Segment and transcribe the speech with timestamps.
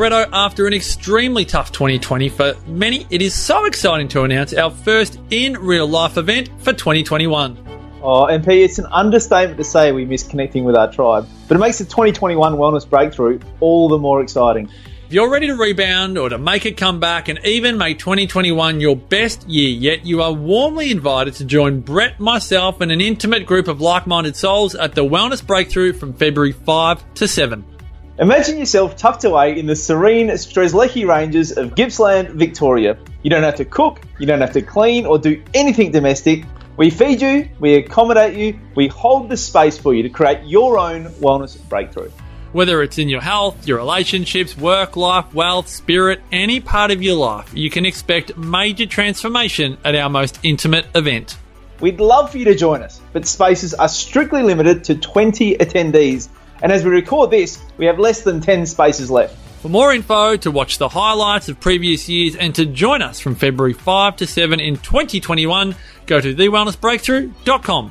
[0.00, 5.18] After an extremely tough 2020 for many, it is so exciting to announce our first
[5.30, 7.58] in real life event for 2021.
[8.00, 11.58] Oh, MP, it's an understatement to say we miss connecting with our tribe, but it
[11.58, 14.70] makes the 2021 Wellness Breakthrough all the more exciting.
[15.08, 18.94] If you're ready to rebound or to make a comeback and even make 2021 your
[18.94, 23.66] best year yet, you are warmly invited to join Brett, myself, and an intimate group
[23.66, 27.64] of like minded souls at the Wellness Breakthrough from February 5 to 7.
[28.20, 32.98] Imagine yourself tucked away in the serene Strzelecki Ranges of Gippsland, Victoria.
[33.22, 36.42] You don't have to cook, you don't have to clean or do anything domestic.
[36.76, 40.80] We feed you, we accommodate you, we hold the space for you to create your
[40.80, 42.10] own wellness breakthrough.
[42.50, 47.14] Whether it's in your health, your relationships, work life, wealth, spirit, any part of your
[47.14, 51.36] life, you can expect major transformation at our most intimate event.
[51.80, 56.28] We'd love for you to join us, but spaces are strictly limited to 20 attendees.
[56.62, 59.36] And as we record this, we have less than 10 spaces left.
[59.62, 63.34] For more info, to watch the highlights of previous years, and to join us from
[63.34, 65.74] February 5 to 7 in 2021,
[66.06, 67.90] go to thewellnessbreakthrough.com.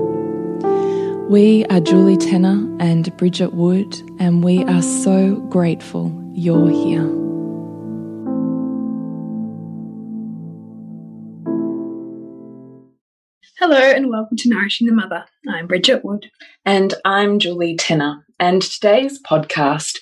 [1.31, 7.07] We are Julie Tenner and Bridget Wood, and we are so grateful you're here.
[13.59, 15.23] Hello and welcome to Nourishing the Mother.
[15.47, 16.29] I'm Bridget Wood.
[16.65, 18.25] And I'm Julie Tenner.
[18.37, 19.99] And today's podcast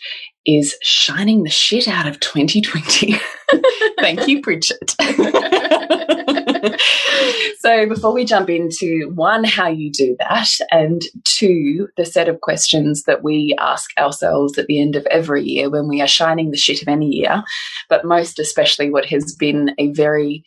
[0.47, 3.19] is shining the shit out of 2020.
[3.99, 4.95] Thank you, Bridget.
[7.59, 12.41] so, before we jump into one, how you do that, and two, the set of
[12.41, 16.51] questions that we ask ourselves at the end of every year when we are shining
[16.51, 17.43] the shit of any year,
[17.89, 20.43] but most especially what has been a very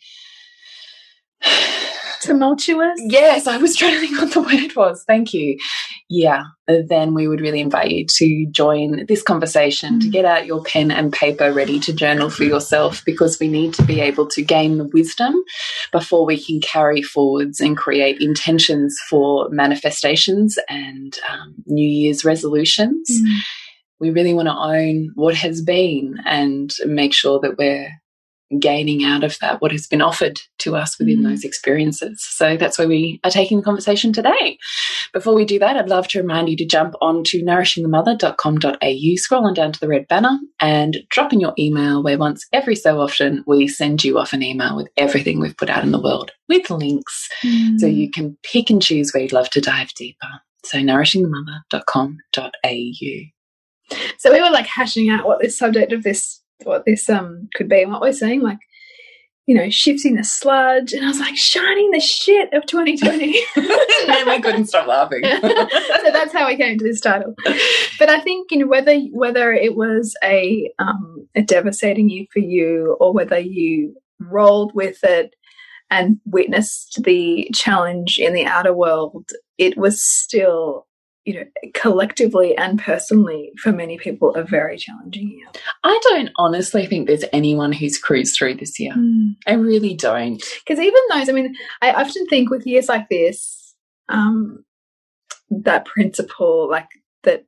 [2.21, 2.99] tumultuous.
[3.03, 5.03] Yes, I was trying to think what the word was.
[5.05, 5.57] Thank you.
[6.09, 10.01] Yeah, then we would really invite you to join this conversation, mm.
[10.01, 13.73] to get out your pen and paper ready to journal for yourself because we need
[13.75, 15.33] to be able to gain the wisdom
[15.91, 23.09] before we can carry forwards and create intentions for manifestations and um, New Year's resolutions.
[23.09, 23.37] Mm.
[23.99, 27.89] We really want to own what has been and make sure that we're
[28.59, 31.29] gaining out of that what has been offered to us within mm.
[31.29, 32.23] those experiences.
[32.23, 34.57] So that's where we are taking the conversation today.
[35.11, 39.47] Before we do that, I'd love to remind you to jump on to nourishingthemother.com.au, scroll
[39.47, 42.99] on down to the red banner and drop in your email where once every so
[42.99, 46.31] often we send you off an email with everything we've put out in the world
[46.49, 47.79] with links mm.
[47.79, 50.27] so you can pick and choose where you'd love to dive deeper.
[50.65, 53.33] So nourishingthemother.com.au.
[54.17, 57.69] So we were like hashing out what this subject of this what this um could
[57.69, 58.59] be and what we're seeing, like
[59.45, 63.37] you know, shifting the sludge, and I was like, shining the shit of 2020.
[63.57, 65.21] and we couldn't stop laughing.
[65.41, 67.35] so that's how we came to this title.
[67.99, 72.39] But I think you know whether whether it was a um, a devastating year for
[72.39, 75.35] you, or whether you rolled with it
[75.89, 80.87] and witnessed the challenge in the outer world, it was still
[81.25, 85.47] you know, collectively and personally, for many people, a very challenging year.
[85.83, 88.93] I don't honestly think there's anyone who's cruised through this year.
[88.93, 89.35] Mm.
[89.47, 90.43] I really don't.
[90.65, 93.73] Because even those, I mean, I often think with years like this,
[94.09, 94.65] um,
[95.49, 96.89] that principle, like
[97.23, 97.45] that,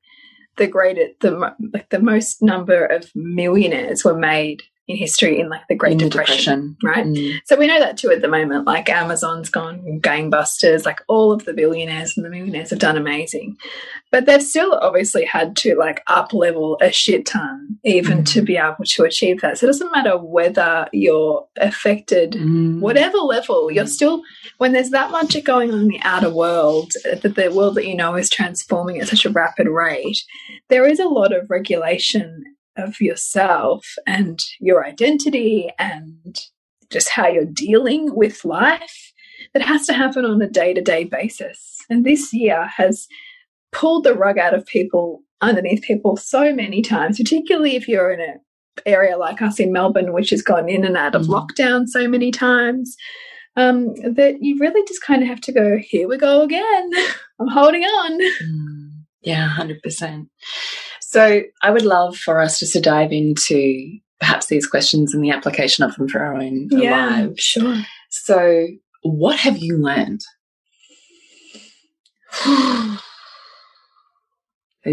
[0.55, 5.67] the greatest, the like the most number of millionaires were made in history in like
[5.67, 7.05] the Great Depression, Depression, right?
[7.05, 7.39] Mm.
[7.45, 8.65] So we know that too at the moment.
[8.65, 13.57] Like Amazon's gone gangbusters, like all of the billionaires and the millionaires have done amazing,
[14.11, 18.33] but they've still obviously had to like up level a shit ton even mm.
[18.33, 19.57] to be able to achieve that.
[19.57, 22.79] So it doesn't matter whether you're affected, mm.
[22.79, 24.21] whatever level, you're still
[24.57, 27.95] when there's that much going on in the outer world, that the world that you
[27.95, 30.23] know is transforming at such a rapid rate.
[30.69, 32.43] There is a lot of regulation
[32.77, 36.39] of yourself and your identity and
[36.91, 39.13] just how you're dealing with life
[39.53, 41.77] that has to happen on a day to day basis.
[41.89, 43.07] And this year has
[43.71, 48.21] pulled the rug out of people underneath people so many times, particularly if you're in
[48.21, 48.39] an
[48.85, 51.29] area like us in Melbourne, which has gone in and out of mm.
[51.29, 52.95] lockdown so many times.
[53.57, 56.91] Um, that you really just kind of have to go, here we go again.
[57.39, 58.19] I'm holding on.
[58.43, 58.91] Mm.
[59.21, 60.27] Yeah, 100%.
[61.15, 65.29] So I would love for us just to dive into perhaps these questions and the
[65.29, 67.41] application of them for our own yeah, lives.
[67.41, 67.77] Sure.
[68.09, 68.67] So,
[69.01, 70.19] what have you learned?
[72.43, 72.99] the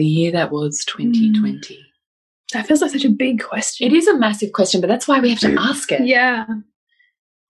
[0.05, 1.59] year that was 2020.
[1.59, 1.79] Mm.
[2.53, 3.89] That feels like such a big question.
[3.89, 6.07] It is a massive question, but that's why we have to ask it.
[6.07, 6.47] Yeah.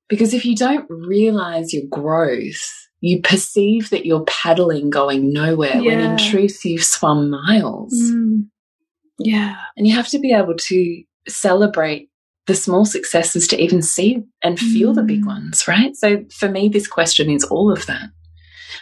[0.08, 5.96] Because if you don't realize your growth, you perceive that you're paddling going nowhere yeah.
[5.96, 7.92] when in truth you've swum miles.
[9.24, 9.56] Yeah.
[9.76, 12.08] And you have to be able to celebrate
[12.46, 14.96] the small successes to even see and feel mm.
[14.96, 15.26] the big mm.
[15.26, 15.94] ones, right?
[15.96, 18.10] So for me, this question is all of that.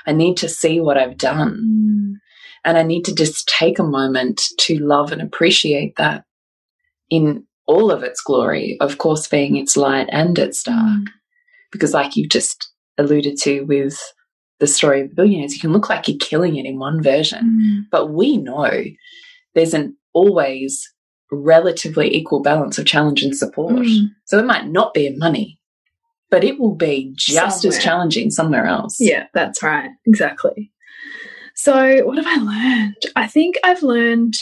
[0.07, 2.17] I need to see what I've done.
[2.17, 2.21] Mm.
[2.65, 6.25] And I need to just take a moment to love and appreciate that
[7.09, 10.77] in all of its glory, of course, being its light and its dark.
[10.77, 11.07] Mm.
[11.73, 13.99] Because, like you've just alluded to with
[14.59, 17.61] the story of the billionaires, you can look like you're killing it in one version,
[17.61, 17.91] mm.
[17.91, 18.71] but we know
[19.55, 20.93] there's an always
[21.33, 23.75] relatively equal balance of challenge and support.
[23.75, 24.09] Mm.
[24.27, 25.61] So it might not be in money,
[26.31, 27.79] but it will be just somewhere.
[27.79, 28.97] as challenging somewhere else.
[28.99, 29.91] Yeah, that's right.
[30.07, 30.73] Exactly.
[31.55, 33.03] So, what have I learned?
[33.17, 34.35] I think I've learned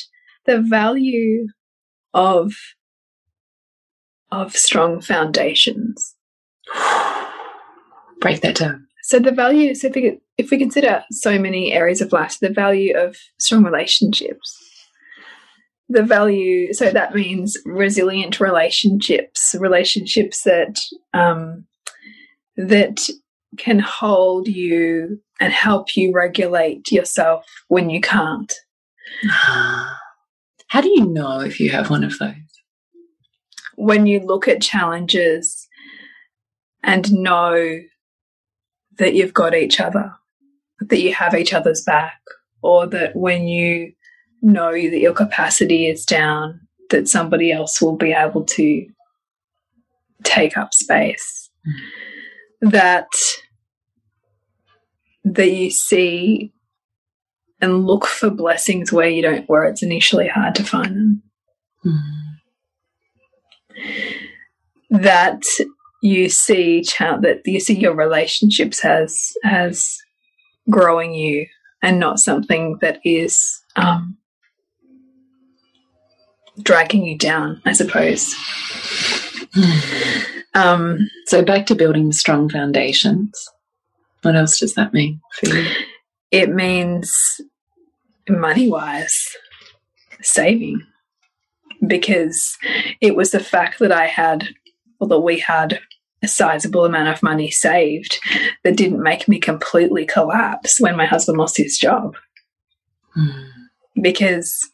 [0.46, 1.48] the value
[2.14, 2.52] of
[4.30, 6.14] of strong foundations.
[8.20, 8.86] Break that down.
[9.02, 12.50] So the value, so if we, if we consider so many areas of life, the
[12.50, 14.67] value of strong relationships,
[15.88, 20.78] the value so that means resilient relationships relationships that
[21.14, 21.64] um,
[22.56, 23.00] that
[23.56, 28.52] can hold you and help you regulate yourself when you can't.
[29.30, 32.34] How do you know if you have one of those?
[33.76, 35.66] When you look at challenges
[36.82, 37.80] and know
[38.98, 40.12] that you've got each other
[40.80, 42.20] that you have each other's back
[42.62, 43.92] or that when you
[44.42, 48.86] know that your capacity is down, that somebody else will be able to
[50.24, 51.50] take up space.
[51.66, 52.70] Mm.
[52.72, 53.08] That
[55.24, 56.52] that you see
[57.60, 61.22] and look for blessings where you don't where it's initially hard to find them.
[61.84, 62.00] Mm.
[64.90, 65.42] That
[66.02, 69.98] you see that you see your relationships as as
[70.70, 71.46] growing you
[71.82, 74.17] and not something that is um,
[76.62, 78.34] dragging you down, I suppose.
[80.54, 83.48] um, so back to building strong foundations.
[84.22, 85.66] What else does that mean for you?
[86.30, 87.40] It means
[88.28, 89.28] money wise,
[90.20, 90.82] saving.
[91.86, 92.56] Because
[93.00, 94.48] it was the fact that I had,
[94.98, 95.80] or that we had
[96.22, 98.18] a sizable amount of money saved
[98.64, 102.16] that didn't make me completely collapse when my husband lost his job.
[103.16, 103.48] Mm.
[104.02, 104.68] Because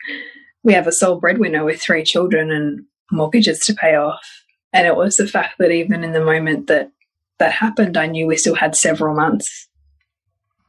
[0.64, 4.26] we have a sole breadwinner with three children and mortgages to pay off.
[4.73, 6.90] And it was the fact that even in the moment that
[7.38, 9.68] that happened, I knew we still had several months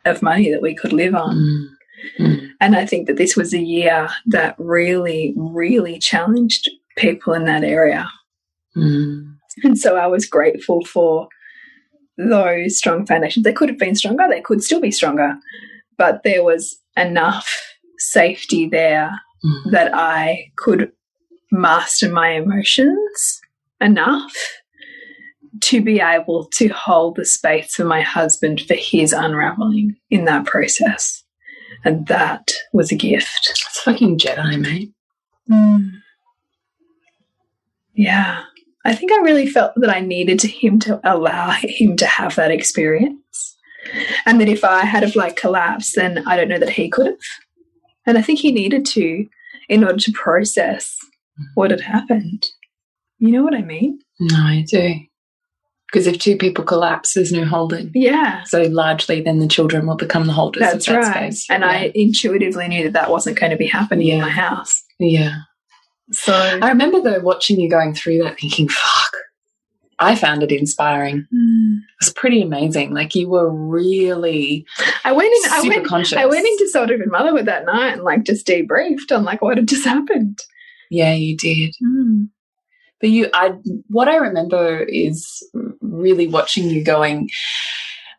[0.03, 1.35] of money that we could live on.
[1.35, 1.67] Mm.
[2.19, 2.49] Mm.
[2.59, 7.63] And I think that this was a year that really, really challenged people in that
[7.63, 8.07] area.
[8.75, 9.35] Mm.
[9.63, 11.29] And so I was grateful for
[12.17, 13.43] those strong foundations.
[13.43, 15.35] They could have been stronger, they could still be stronger,
[15.97, 17.49] but there was enough
[17.97, 19.71] safety there mm.
[19.71, 20.91] that I could
[21.51, 23.41] master my emotions
[23.79, 24.33] enough
[25.61, 30.45] to be able to hold the space for my husband for his unraveling in that
[30.45, 31.23] process.
[31.83, 33.47] And that was a gift.
[33.49, 34.91] It's fucking Jedi, mate.
[35.49, 35.91] Mm.
[37.93, 38.43] Yeah.
[38.83, 42.35] I think I really felt that I needed to him to allow him to have
[42.35, 43.55] that experience.
[44.25, 47.07] And that if I had have like collapsed, then I don't know that he could
[47.07, 47.15] have.
[48.05, 49.25] And I think he needed to
[49.69, 50.97] in order to process
[51.55, 52.47] what had happened.
[53.17, 53.99] You know what I mean?
[54.19, 54.95] No, I do.
[55.91, 57.91] Because if two people collapse, there's no holding.
[57.93, 58.43] Yeah.
[58.43, 61.33] So largely, then the children will become the holders That's of that right.
[61.33, 61.49] space.
[61.49, 61.69] And yeah.
[61.69, 64.83] I intuitively knew that that wasn't going to be happening in my house.
[64.99, 65.39] yeah.
[66.11, 69.13] So I remember though watching you going through that, thinking, "Fuck."
[69.99, 71.25] I found it inspiring.
[71.33, 71.77] Mm.
[71.77, 72.93] It was pretty amazing.
[72.93, 74.65] Like you were really
[75.03, 75.51] I went in.
[75.51, 75.87] I went.
[75.87, 76.17] conscious.
[76.17, 79.57] I went into Soul Driven Motherhood that night and like just debriefed on like what
[79.57, 80.39] had just happened.
[80.89, 81.73] Yeah, you did.
[81.83, 82.29] Mm.
[83.01, 83.53] But you, I,
[83.89, 85.43] what I remember is
[85.81, 87.29] really watching you going.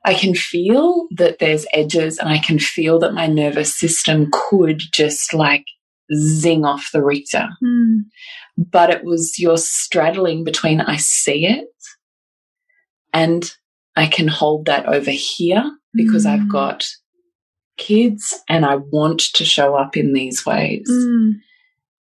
[0.05, 4.81] I can feel that there's edges, and I can feel that my nervous system could
[4.93, 5.65] just like
[6.15, 7.49] zing off the Richter.
[7.65, 8.05] Mm.
[8.57, 11.69] But it was your straddling between I see it
[13.13, 13.51] and
[13.95, 16.31] I can hold that over here because Mm.
[16.31, 16.87] I've got
[17.77, 20.89] kids and I want to show up in these ways.
[20.91, 21.33] Mm.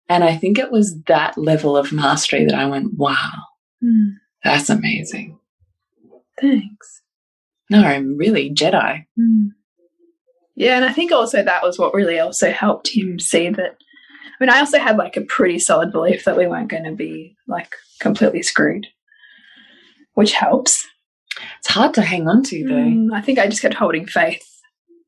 [0.09, 3.33] And I think it was that level of mastery that I went, wow,
[3.85, 4.15] Mm.
[4.45, 5.39] that's amazing.
[6.41, 7.03] Thanks.
[7.69, 9.05] No, I'm really Jedi.
[9.19, 9.49] Mm.
[10.55, 13.77] Yeah, and I think also that was what really also helped him see that.
[14.39, 16.93] I mean, I also had like a pretty solid belief that we weren't going to
[16.93, 18.87] be like completely screwed,
[20.15, 20.87] which helps.
[21.59, 22.75] It's hard to hang on to, though.
[22.75, 24.45] Mm, I think I just kept holding faith,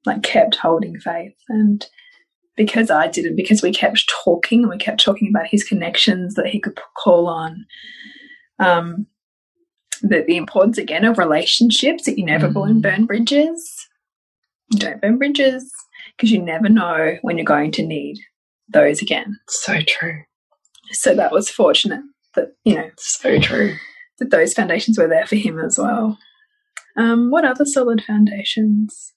[0.07, 1.35] like kept holding faith.
[1.49, 1.87] And
[2.57, 6.47] because I didn't, because we kept talking and we kept talking about his connections that
[6.49, 7.67] he could call on,
[8.59, 9.07] um,
[10.03, 12.83] the, the importance again of relationships that you never Mm.
[12.83, 13.89] burn bridges.
[14.73, 15.73] Don't burn bridges
[16.17, 18.19] because you never know when you're going to need
[18.73, 19.39] those again.
[19.49, 20.23] So true.
[20.93, 22.01] So that was fortunate
[22.35, 23.77] that, you know, So true.
[24.19, 26.19] that those foundations were there for him as well.
[26.97, 29.13] Um, what other solid foundations?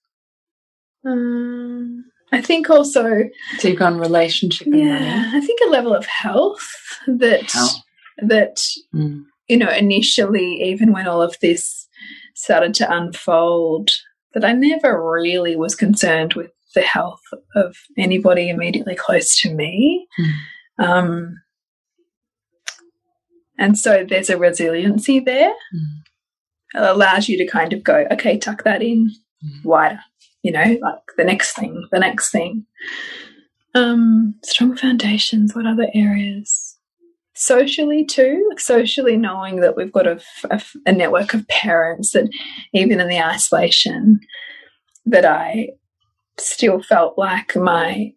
[1.05, 3.23] Um, I think also,
[3.59, 6.67] So you've gone relationship and yeah, I think a level of health
[7.07, 7.75] that Health.
[8.19, 8.61] that.
[8.93, 9.23] Mm.
[9.49, 11.87] you know initially, even when all of this
[12.35, 13.89] started to unfold,
[14.33, 17.21] that I never really was concerned with the health
[17.55, 20.07] of anybody immediately close to me.
[20.79, 21.35] Um,
[23.57, 25.53] and so there's a resiliency there.
[25.75, 26.01] Mm.
[26.73, 29.11] It allows you to kind of go, okay, tuck that in
[29.43, 29.65] Mm.
[29.65, 29.99] wider,
[30.43, 32.65] you know, like the next thing, the next thing.
[33.73, 36.77] Um, strong foundations, what other areas?
[37.33, 42.29] Socially, too, like socially knowing that we've got a network of parents that
[42.71, 44.19] even in the isolation,
[45.07, 45.69] that I
[46.45, 48.13] still felt like my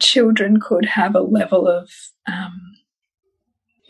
[0.00, 1.90] children could have a level of
[2.26, 2.60] um,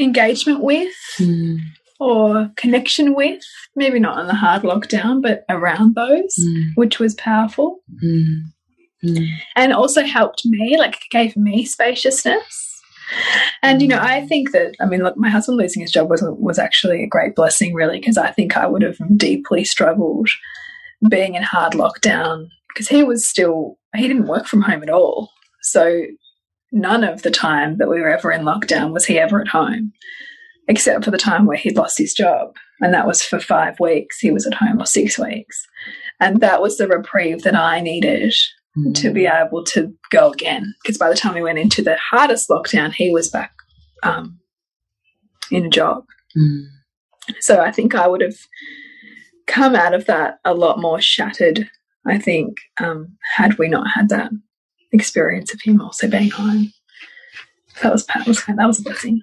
[0.00, 1.58] engagement with Mm.
[2.00, 3.42] or connection with,
[3.76, 6.70] maybe not in the hard lockdown, but around those, Mm.
[6.74, 8.40] which was powerful Mm.
[9.04, 9.26] Mm.
[9.56, 12.68] and also helped me, like gave me spaciousness.
[13.62, 16.22] And you know, I think that I mean, look, my husband losing his job was
[16.24, 20.28] was actually a great blessing, really, because I think I would have deeply struggled
[21.08, 25.30] being in hard lockdown because he was still he didn't work from home at all,
[25.62, 26.02] so
[26.72, 29.92] none of the time that we were ever in lockdown was he ever at home,
[30.68, 34.18] except for the time where he'd lost his job, and that was for five weeks.
[34.18, 35.66] He was at home or six weeks,
[36.20, 38.34] and that was the reprieve that I needed
[38.74, 38.94] Mm.
[39.02, 40.74] to be able to go again.
[40.82, 43.52] Because by the time we went into the hardest lockdown, he was back
[44.02, 44.38] um,
[45.50, 46.04] in a job.
[46.34, 46.64] Mm.
[47.40, 48.38] So I think I would have
[49.46, 51.68] come out of that a lot more shattered.
[52.06, 54.30] I think um, had we not had that
[54.92, 56.72] experience of him also being home,
[57.82, 59.20] that was that was, that was a blessing.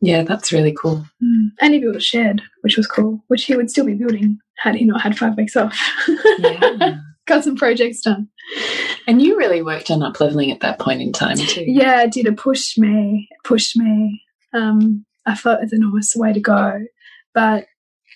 [0.00, 1.06] Yeah, that's really cool.
[1.22, 1.52] Mm.
[1.60, 4.74] And he built a shed, which was cool, which he would still be building had
[4.74, 5.78] he not had five weeks off.
[6.38, 6.96] Yeah.
[7.26, 8.28] Got some projects done.
[9.06, 11.64] and you really worked on up leveling at that point in time too.
[11.68, 12.26] Yeah, it did.
[12.26, 13.28] It pushed me.
[13.30, 14.20] It pushed me.
[14.52, 16.80] Um, I felt it's an almost way to go.
[17.32, 17.66] But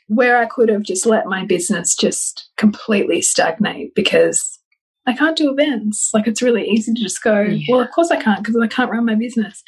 [0.09, 4.59] where I could have just let my business just completely stagnate because
[5.07, 6.11] I can't do events.
[6.15, 7.65] Like it's really easy to just go, Yeah.
[7.69, 9.63] well, of course I can't because I can't run my business.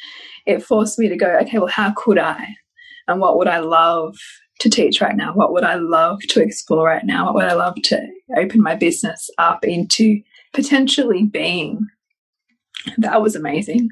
[0.45, 2.45] It forced me to go, okay, well, how could I?
[3.07, 4.15] And what would I love
[4.59, 5.33] to teach right now?
[5.33, 7.25] What would I love to explore right now?
[7.25, 8.01] What would I love to
[8.37, 10.21] open my business up into
[10.53, 11.87] potentially being?
[12.97, 13.89] That was amazing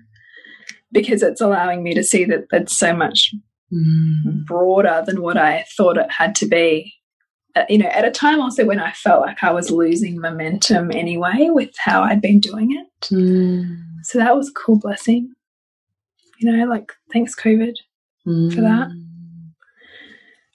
[0.91, 3.33] because it's allowing me to see that it's so much
[3.73, 4.45] Mm.
[4.45, 6.93] broader than what I thought it had to be.
[7.55, 10.91] uh, you know, at a time also when I felt like I was losing momentum
[10.91, 12.87] anyway with how I'd been doing it.
[13.07, 13.83] Mm.
[14.03, 15.33] So that was a cool blessing.
[16.39, 17.73] You know, like thanks COVID
[18.27, 18.53] Mm.
[18.53, 18.89] for that.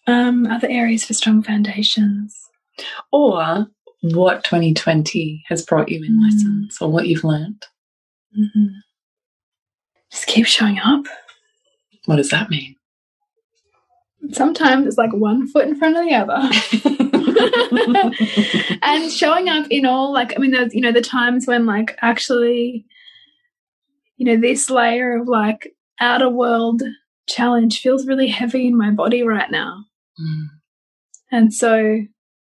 [0.06, 2.38] Um, other areas for strong foundations.
[3.12, 3.66] Or
[4.02, 6.22] what 2020 has brought you in Mm.
[6.24, 7.66] lessons or what you've learned.
[8.38, 8.74] Mhm.
[10.10, 11.04] Just keep showing up.
[12.06, 12.76] What does that mean?
[14.32, 16.48] Sometimes it's like one foot in front of the other.
[18.82, 21.96] and showing up in all like I mean there's you know the times when like
[22.02, 22.86] actually
[24.16, 26.82] you know this layer of like outer world
[27.28, 29.84] challenge feels really heavy in my body right now.
[30.20, 30.46] Mm.
[31.30, 32.02] And so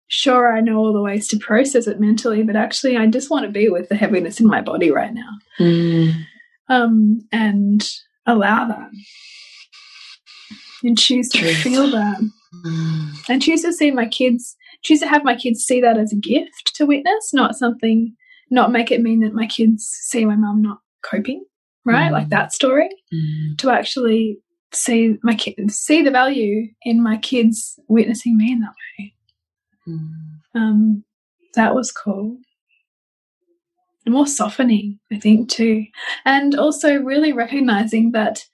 [0.08, 3.46] sure I know all the ways to process it mentally, but actually I just want
[3.46, 5.30] to be with the heaviness in my body right now.
[5.60, 6.26] Mm.
[6.70, 7.88] Um and
[8.26, 8.90] allow that.
[10.84, 12.18] And choose to feel that.
[12.66, 13.12] Mm.
[13.30, 16.16] and choose to see my kids choose to have my kids see that as a
[16.16, 18.16] gift to witness not something
[18.50, 21.44] not make it mean that my kids see my mum not coping
[21.86, 22.14] right Mm.
[22.14, 23.58] like that story Mm.
[23.58, 24.40] to actually
[24.72, 29.14] see my kids see the value in my kids witnessing me in that way
[29.88, 30.10] Mm.
[30.56, 31.04] um
[31.56, 32.38] that was cool
[34.08, 35.86] more softening i think too
[36.24, 38.46] and also really recognizing that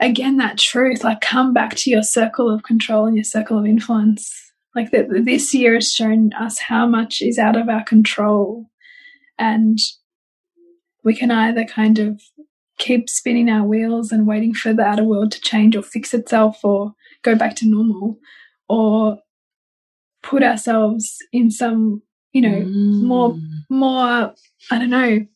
[0.00, 3.66] again that truth like come back to your circle of control and your circle of
[3.66, 8.66] influence like that this year has shown us how much is out of our control
[9.38, 9.78] and
[11.04, 12.20] we can either kind of
[12.78, 16.64] keep spinning our wheels and waiting for the outer world to change or fix itself
[16.64, 18.18] or go back to normal
[18.68, 19.18] or
[20.22, 22.64] put ourselves in some you know
[23.06, 23.40] more Mm.
[23.68, 24.34] more
[24.70, 25.26] i don't know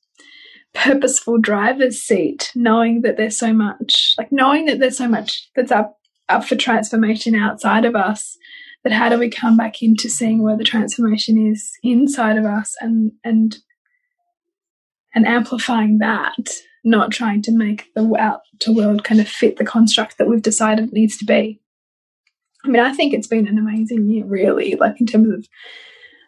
[0.77, 5.73] purposeful driver's seat knowing that there's so much like knowing that there's so much that's
[5.73, 8.37] up up for transformation outside of us
[8.83, 12.75] But how do we come back into seeing where the transformation is inside of us
[12.81, 13.57] and and
[15.15, 16.51] and amplifying that
[16.85, 20.93] not trying to make the outer world kind of fit the construct that we've decided
[20.93, 21.61] needs to be?
[22.65, 25.49] I mean i think it's been an amazing year really like in terms of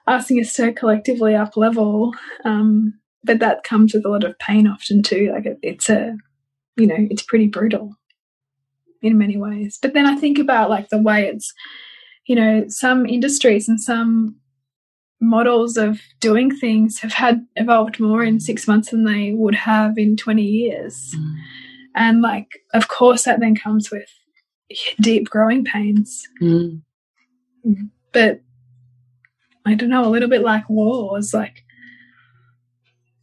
[0.07, 4.67] asking us to collectively up level um but that comes with a lot of pain
[4.67, 6.17] often too like it, it's a
[6.77, 7.95] you know it's pretty brutal
[9.03, 11.53] in many ways but then i think about like the way it's
[12.27, 14.37] you know some industries and some
[15.21, 19.99] models of doing things have had evolved more in six months than they would have
[19.99, 21.35] in 20 years Mm.
[21.97, 24.09] and like of course that then comes with
[25.01, 26.83] deep growing pains Mm.
[28.13, 28.41] but
[29.67, 31.63] I don't know, a little bit like wars, like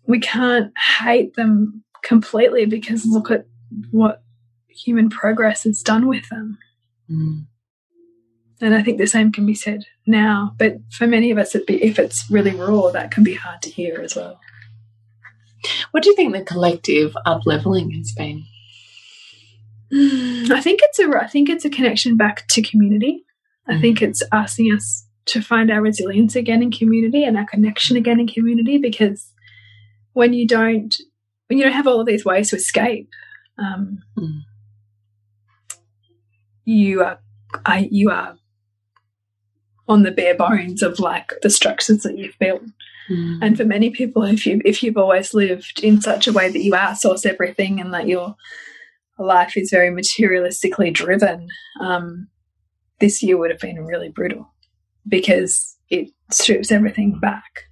[0.07, 3.45] we can't hate them completely because look at
[3.91, 4.23] what
[4.67, 6.57] human progress has done with them.
[7.09, 7.45] Mm.
[8.61, 10.53] And I think the same can be said now.
[10.57, 13.61] But for many of us, it'd be, if it's really raw, that can be hard
[13.63, 14.39] to hear as well.
[15.91, 18.45] What do you think the collective up leveling has been?
[19.91, 23.23] I think it's a I think it's a connection back to community.
[23.67, 27.97] I think it's asking us to find our resilience again in community and our connection
[27.97, 29.31] again in community because
[30.15, 30.95] when you don't
[31.47, 33.09] when you don't have all of these ways to escape,
[33.59, 34.41] um, Mm.
[36.63, 37.19] you are
[37.65, 38.37] I, you are
[39.87, 42.63] on the bare bones of like the structures that you've built.
[43.09, 43.39] Mm.
[43.41, 46.63] And for many people, if you if you've always lived in such a way that
[46.63, 48.35] you outsource everything and that your
[49.19, 51.47] life is very materialistically driven,
[51.81, 52.27] um,
[52.99, 54.51] this year would have been really brutal
[55.07, 57.65] because it strips everything back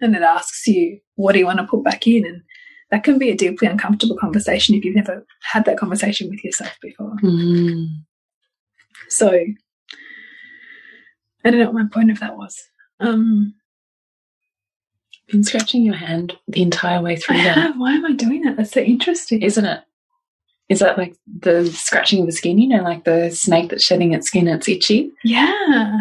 [0.00, 2.24] and it asks you, what do you want to put back in?
[2.24, 2.42] And
[2.90, 6.76] that can be a deeply uncomfortable conversation if you've never had that conversation with yourself
[6.80, 7.16] before.
[7.22, 7.88] Mm.
[9.08, 9.30] So
[11.44, 12.56] I don't know what my point of that was.
[13.00, 13.54] Um,
[15.28, 17.78] Been scratching your hand the entire way I through that, have.
[17.78, 18.56] Why am I doing that?
[18.56, 19.42] That's so interesting.
[19.42, 19.80] isn't it?
[20.70, 22.58] Is that like the scratching of the skin?
[22.58, 25.10] You know, like the snake that's shedding its skin, it's itchy.
[25.22, 26.00] Yeah.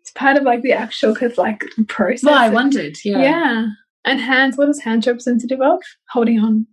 [0.00, 2.24] It's part of like the actual cause like process.
[2.24, 2.96] Well, I wondered.
[3.04, 3.18] Yeah.
[3.20, 3.66] Yeah.
[4.04, 5.80] And hands, what is hand job sensitive of?
[6.10, 6.66] Holding on.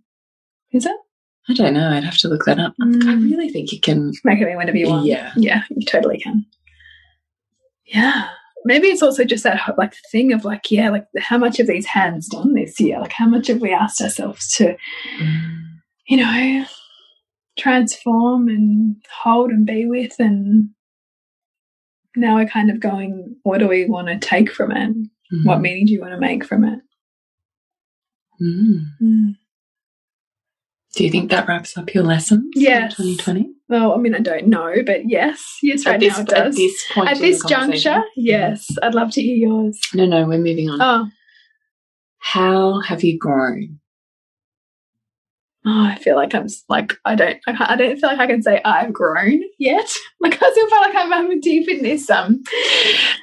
[0.72, 0.96] Is it?
[1.48, 1.90] I don't know.
[1.90, 2.74] I'd have to look that up.
[2.80, 3.30] I Mm.
[3.30, 4.12] really think you can.
[4.24, 5.06] Make it whenever you want.
[5.06, 5.32] Yeah.
[5.36, 6.44] Yeah, you totally can.
[7.86, 8.28] Yeah.
[8.64, 11.86] Maybe it's also just that like thing of like, yeah, like how much of these
[11.86, 13.00] hands done this year?
[13.00, 14.76] Like how much have we asked ourselves to,
[15.20, 15.64] Mm.
[16.08, 16.64] you know,
[17.58, 20.70] transform and hold and be with and
[22.16, 24.94] now we're kind of going, what do we want to take from it?
[25.44, 25.62] What Mm.
[25.62, 26.80] meaning do you want to make from it?
[28.42, 28.84] Mm.
[29.02, 29.36] Mm.
[30.94, 32.50] Do you think that wraps up your lessons?
[32.54, 32.96] Yes.
[32.96, 33.50] 2020?
[33.68, 36.56] Well, I mean, I don't know, but yes, yes, right this, now it At does.
[36.56, 39.78] this point, At this juncture, yes, I'd love to hear yours.
[39.92, 40.80] No, no, we're moving on.
[40.80, 41.10] Oh,
[42.20, 43.78] How have you grown?
[45.68, 48.26] Oh, I feel like I'm like I don't I, can't- I don't feel like I
[48.26, 49.92] can say I've grown yet.
[50.20, 52.10] Like I still feel like I'm, I'm deep in this.
[52.10, 52.42] Um,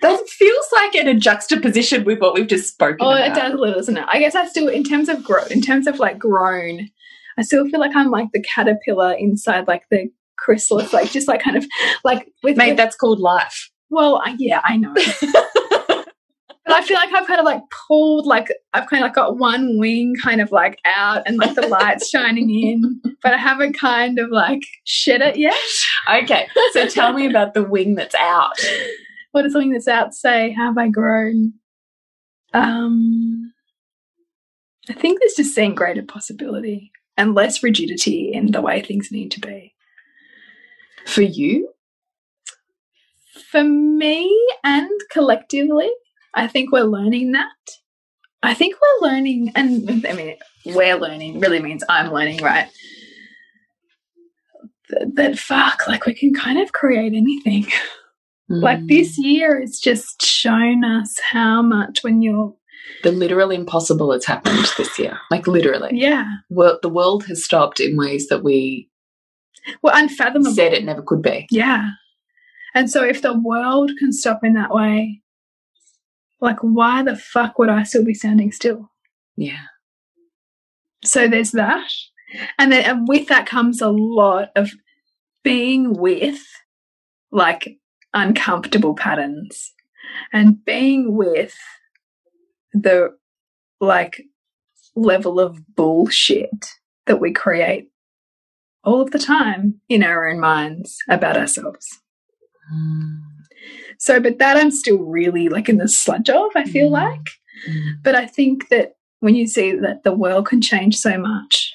[0.02, 3.28] That feels like in a juxtaposition with what we've just spoken oh, about.
[3.28, 4.06] it does a little, doesn't it?
[4.08, 6.90] I guess I still, in terms of growth, in terms of like grown,
[7.38, 11.42] I still feel like I'm like the caterpillar inside like the chrysalis, like just like
[11.44, 11.66] kind of
[12.06, 13.70] like with, Mate, with that's called life.
[13.90, 14.94] well, I- yeah, I know.
[16.66, 19.38] But I feel like I've kind of like pulled, like I've kind of like got
[19.38, 23.78] one wing kind of like out and like the light's shining in, but I haven't
[23.78, 25.54] kind of like shed it yet.
[26.12, 28.58] Okay, so tell me about the wing that's out.
[29.32, 30.52] What does something that's out say?
[30.54, 31.54] How have I grown?
[32.54, 33.54] Um,
[34.90, 39.32] I think there's just seeing greater possibility and less rigidity in the way things need
[39.32, 39.74] to be.
[41.06, 41.70] For you?
[43.52, 45.92] For me and collectively,
[46.36, 47.48] I think we're learning that.
[48.44, 52.68] I think we're learning, and I mean, we're learning really means I'm learning, right?
[54.90, 57.68] That, that fuck, like we can kind of create anything.
[58.48, 58.88] Like Mm.
[58.90, 62.54] this year has just shown us how much when you're,
[63.02, 65.18] The literal impossible has happened this year.
[65.32, 65.90] Like literally.
[65.94, 68.88] yeah, Well, the world has stopped in ways that we
[69.82, 70.52] we're unfathomable.
[70.54, 71.48] said it never could be.
[71.50, 71.90] Yeah.
[72.76, 75.24] And so if the world can stop in that way,
[76.46, 78.92] like why the fuck would I still be standing still?
[79.36, 79.66] Yeah.
[81.04, 81.92] So there's that.
[82.58, 84.72] And then and with that comes a lot of
[85.44, 86.44] being with
[87.32, 87.78] like
[88.14, 89.74] uncomfortable patterns
[90.32, 91.56] and being with
[92.74, 93.10] the
[93.82, 94.22] like
[94.96, 96.66] level of bullshit
[97.06, 97.90] that we create
[98.84, 102.00] all of the time in our own minds about ourselves.
[102.74, 103.35] Mm.
[103.98, 106.92] So, but that I'm still really like in the sludge of, I feel Mm.
[106.92, 107.30] like.
[107.70, 108.04] Mm.
[108.04, 111.74] But I think that when you see that the world can change so much,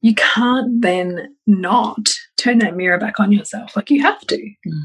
[0.00, 3.76] you can't then not turn that mirror back on yourself.
[3.76, 4.36] Like you have to.
[4.36, 4.82] Mm.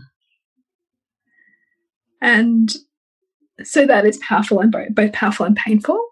[2.22, 2.74] And
[3.64, 6.04] so that is powerful and both, both powerful and painful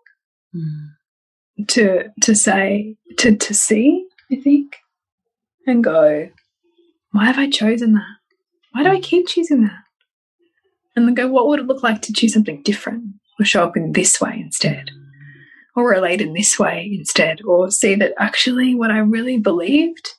[0.55, 0.89] Mm.
[1.69, 4.75] to to say to to see, I think,
[5.65, 6.29] and go,
[7.11, 8.15] why have I chosen that?
[8.73, 9.80] Why do I keep choosing that?
[10.95, 13.05] And then go, what would it look like to choose something different
[13.39, 14.91] or show up in this way instead?
[15.75, 20.09] Or relate in this way instead, or see that actually what I really believed,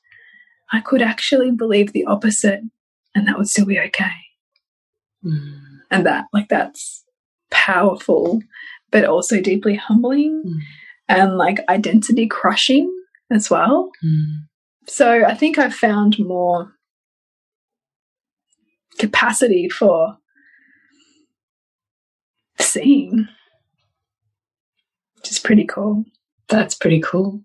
[0.73, 2.63] I could actually believe the opposite
[3.15, 4.17] and that would still be okay.
[5.23, 5.61] Mm.
[5.91, 7.05] And that, like, that's
[7.51, 8.41] powerful,
[8.91, 10.61] but also deeply humbling Mm.
[11.09, 12.91] and like identity crushing
[13.31, 13.91] as well.
[14.03, 14.47] Mm.
[14.87, 16.73] So I think I've found more
[18.99, 20.17] capacity for
[22.73, 23.29] seeing,
[25.17, 26.05] which is pretty cool.
[26.49, 27.43] That's pretty cool.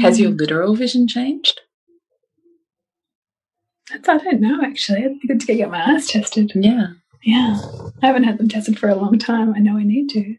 [0.00, 1.60] Has your literal vision changed?
[3.90, 5.00] That's, I don't know actually.
[5.00, 6.52] It'd be good to get my eyes tested.
[6.54, 6.88] Yeah.
[7.22, 7.60] Yeah.
[8.02, 9.54] I haven't had them tested for a long time.
[9.54, 10.34] I know I need to.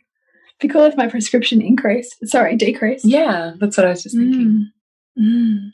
[0.59, 2.15] Be cool if my prescription increased.
[2.23, 3.05] Sorry, decreased.
[3.05, 4.71] Yeah, that's what I was just thinking.
[5.19, 5.23] Mm.
[5.23, 5.71] Mm.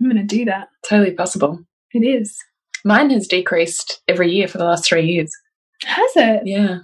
[0.00, 0.68] I'm going to do that.
[0.88, 1.60] Totally possible.
[1.92, 2.36] It is.
[2.84, 5.30] Mine has decreased every year for the last three years.
[5.84, 6.42] Has it?
[6.44, 6.78] Yeah.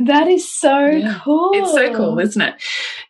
[0.00, 1.18] That is so Yeah.
[1.24, 1.50] cool.
[1.54, 2.54] It's so cool, isn't it?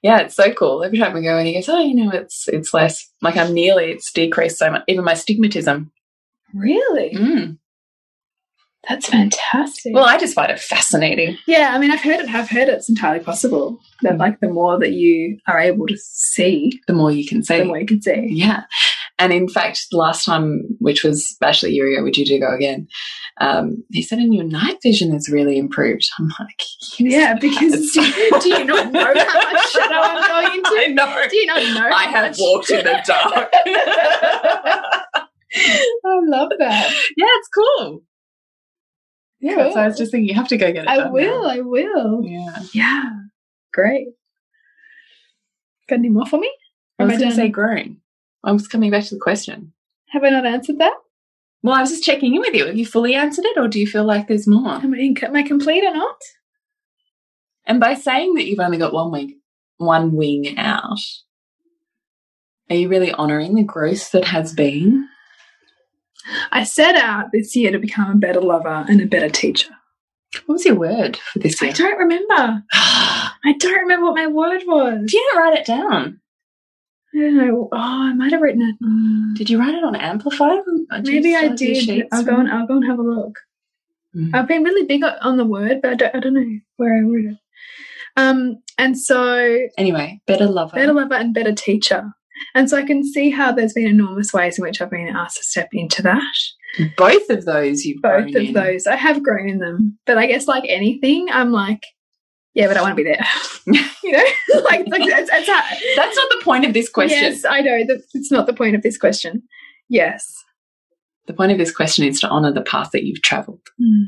[0.02, 0.84] Yeah, it's so cool.
[0.84, 3.10] Every time we go and he goes, Oh, you know, it's it's less.
[3.22, 4.84] Like I'm nearly it's decreased so much.
[4.86, 5.90] Even my stigmatism.
[6.54, 7.14] Really?
[7.14, 7.58] Mm.
[8.88, 9.92] That's fantastic.
[9.96, 11.36] Well, I just find it fascinating.
[11.48, 12.28] yeah, I mean, I've heard it.
[12.32, 16.80] I've heard it's entirely possible that, like, the more that you are able to see,
[16.86, 17.58] The more you can see.
[17.58, 18.28] the more you can see.
[18.30, 18.62] Yeah.
[19.18, 22.38] And in fact, the last time, which was actually a year ago, we due to
[22.38, 22.86] go again,
[23.40, 26.06] um, he said, and your night vision has really improved.
[26.18, 26.60] I'm like,
[26.98, 30.70] yes, Yeah, because do, you- do you not know how much shadow I'm going into?
[30.78, 31.22] I know.
[31.30, 31.88] Do you not know?
[31.96, 33.48] I have much- walked in the dark.
[35.54, 36.90] I love that.
[37.16, 38.02] yeah, it's cool.
[39.40, 39.72] Yeah, Cool.
[39.72, 41.42] so I was just thinking, you have to go get it I will.
[41.42, 41.48] now.
[41.50, 42.22] I will.
[42.24, 42.56] Yeah.
[42.72, 43.10] Yeah.
[43.72, 44.08] Great.
[45.88, 46.50] Got any more for me?
[46.98, 47.98] I was going to say grown.
[48.46, 49.72] I was coming back to the question.
[50.10, 50.94] Have I not answered that?
[51.62, 52.66] Well, I was just checking in with you.
[52.66, 54.74] Have you fully answered it, or do you feel like there's more?
[54.74, 56.16] Am I, am I complete or not?
[57.66, 59.40] And by saying that you've only got one wing,
[59.78, 61.00] one wing out,
[62.70, 65.08] are you really honouring the growth that has been?
[66.52, 69.74] I set out this year to become a better lover and a better teacher.
[70.46, 72.62] What was your word for this I don't remember.
[72.72, 75.10] I don't remember what my word was.
[75.10, 76.20] Do you not write it down?
[77.16, 77.68] I don't know.
[77.72, 78.76] Oh, I might have written it.
[78.84, 79.34] Mm.
[79.36, 80.50] Did you write it on Amplify?
[80.56, 82.06] Or do you Maybe I did.
[82.12, 83.38] I'll go and I'll go and have a look.
[84.14, 84.34] Mm.
[84.34, 87.00] I've been really big on the word, but I don't, I don't know where I
[87.00, 87.36] wrote it.
[88.18, 90.74] Um, and so Anyway, better lover.
[90.74, 92.04] better lover and better teacher.
[92.54, 95.38] And so I can see how there's been enormous ways in which I've been asked
[95.38, 96.22] to step into that.
[96.98, 98.52] Both of those you've Both grown of in.
[98.52, 98.86] those.
[98.86, 99.98] I have grown in them.
[100.04, 101.80] But I guess like anything, I'm like,
[102.56, 103.24] yeah, but I want to be there.
[104.02, 104.24] you know?
[104.64, 105.62] like, like it's, it's how-
[105.96, 107.22] That's not the point of this question.
[107.22, 109.42] Yes, I know that it's not the point of this question.
[109.88, 110.42] Yes.
[111.26, 113.60] The point of this question is to honour the path that you've travelled.
[113.80, 114.04] Hmm.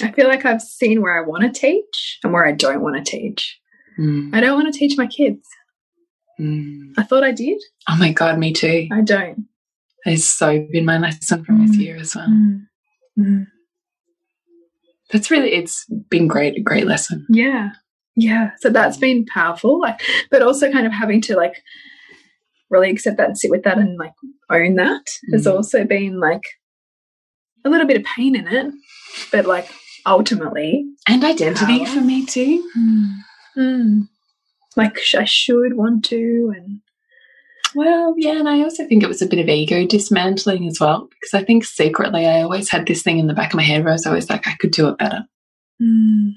[0.00, 2.96] I feel like I've seen where I want to teach and where I don't want
[2.96, 3.58] to teach.
[4.00, 4.34] Mm.
[4.34, 5.46] I don't want to teach my kids.
[6.40, 6.92] Mm.
[6.96, 7.60] I thought I did.
[7.90, 8.88] Oh my god, me too.
[8.90, 9.46] I don't.
[10.06, 11.80] It's so been my lesson from this Mm.
[11.80, 12.26] year as well.
[15.12, 15.16] Mm.
[15.16, 15.18] Mm.
[15.18, 17.26] That's really it's been great, a great lesson.
[17.28, 17.70] Yeah.
[18.16, 18.50] Yeah.
[18.60, 19.80] So that's been powerful.
[19.80, 21.62] Like, but also kind of having to like
[22.70, 24.12] really accept that and sit with that and like
[24.50, 25.54] own that has Mm.
[25.54, 26.42] also been like
[27.64, 28.72] a little bit of pain in it.
[29.30, 29.68] But like
[30.06, 31.86] ultimately, And identity Power.
[31.86, 32.68] for me too.
[33.56, 34.08] mm,
[34.76, 36.80] like I should want to and
[37.74, 41.08] Well, yeah, and I also think it was a bit of ego dismantling as well,
[41.10, 43.82] because I think secretly I always had this thing in the back of my head
[43.82, 45.24] where I was always like, I could do it better.
[45.82, 46.30] mm,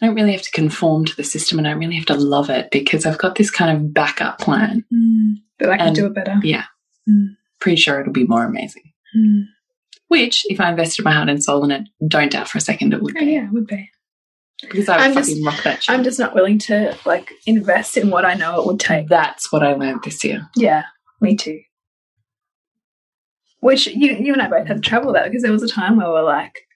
[0.00, 2.50] I don't really have to conform to the system and I really have to love
[2.50, 4.84] it because I've got this kind of backup plan.
[4.92, 6.38] mm, but I can And- do it better.
[6.42, 6.64] Yeah.
[7.08, 7.36] Mm.
[7.60, 8.82] Pretty sure it'll be more amazing.
[9.16, 9.44] Mm.
[10.08, 12.92] Which, if I invested my heart and soul in it, don't doubt for a second
[12.94, 13.26] it would Oh, be.
[13.32, 13.88] yeah, it would be.
[14.62, 15.94] Because I would I'm fucking just- rock that shit.
[15.94, 19.08] I'm just not willing to like invest in what I know it would take.
[19.08, 20.48] That's what I learned this year.
[20.56, 20.84] Yeah,
[21.20, 21.60] me too.
[23.60, 25.96] Which you, you and I both had trouble travel that because there was a time
[25.96, 26.66] where we were like,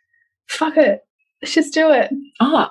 [0.48, 1.00] fuck it,
[1.42, 2.10] let's just do it.
[2.40, 2.68] Oh,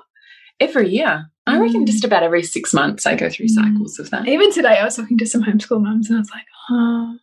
[0.60, 1.26] every year.
[1.48, 1.88] I reckon Mm.
[1.88, 3.50] just about every six months I go through Mm.
[3.52, 4.28] cycles of that.
[4.28, 7.18] Even today, I was talking to some homeschool mums and I was like, oh,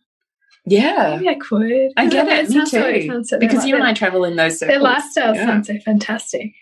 [0.65, 1.15] Yeah.
[1.17, 1.91] maybe I could.
[1.97, 3.23] I get it, me sounds so- too.
[3.25, 4.83] so- because their- you and I travel in those Their circles.
[4.83, 5.45] lifestyle Yeah.
[5.45, 6.53] sounds so fantastic.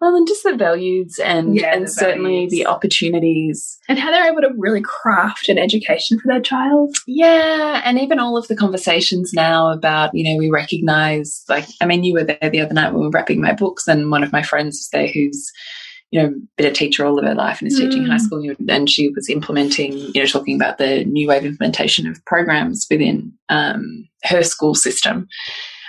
[0.00, 2.50] Well, and just the values and Yeah, and the certainly values.
[2.52, 3.78] the opportunities.
[3.88, 6.96] And how they're able to really craft an education for their child.
[7.06, 11.86] Yeah, and even all of the conversations now about you know we recognize like I
[11.86, 14.22] mean you were there the other night when we were wrapping my books and one
[14.22, 15.50] of my friends was there who's
[16.10, 18.08] you know been a teacher all of her life and is teaching Mm.
[18.10, 22.24] high school and she was implementing you know talking about the new wave implementation of
[22.24, 25.28] programs within um, her school system,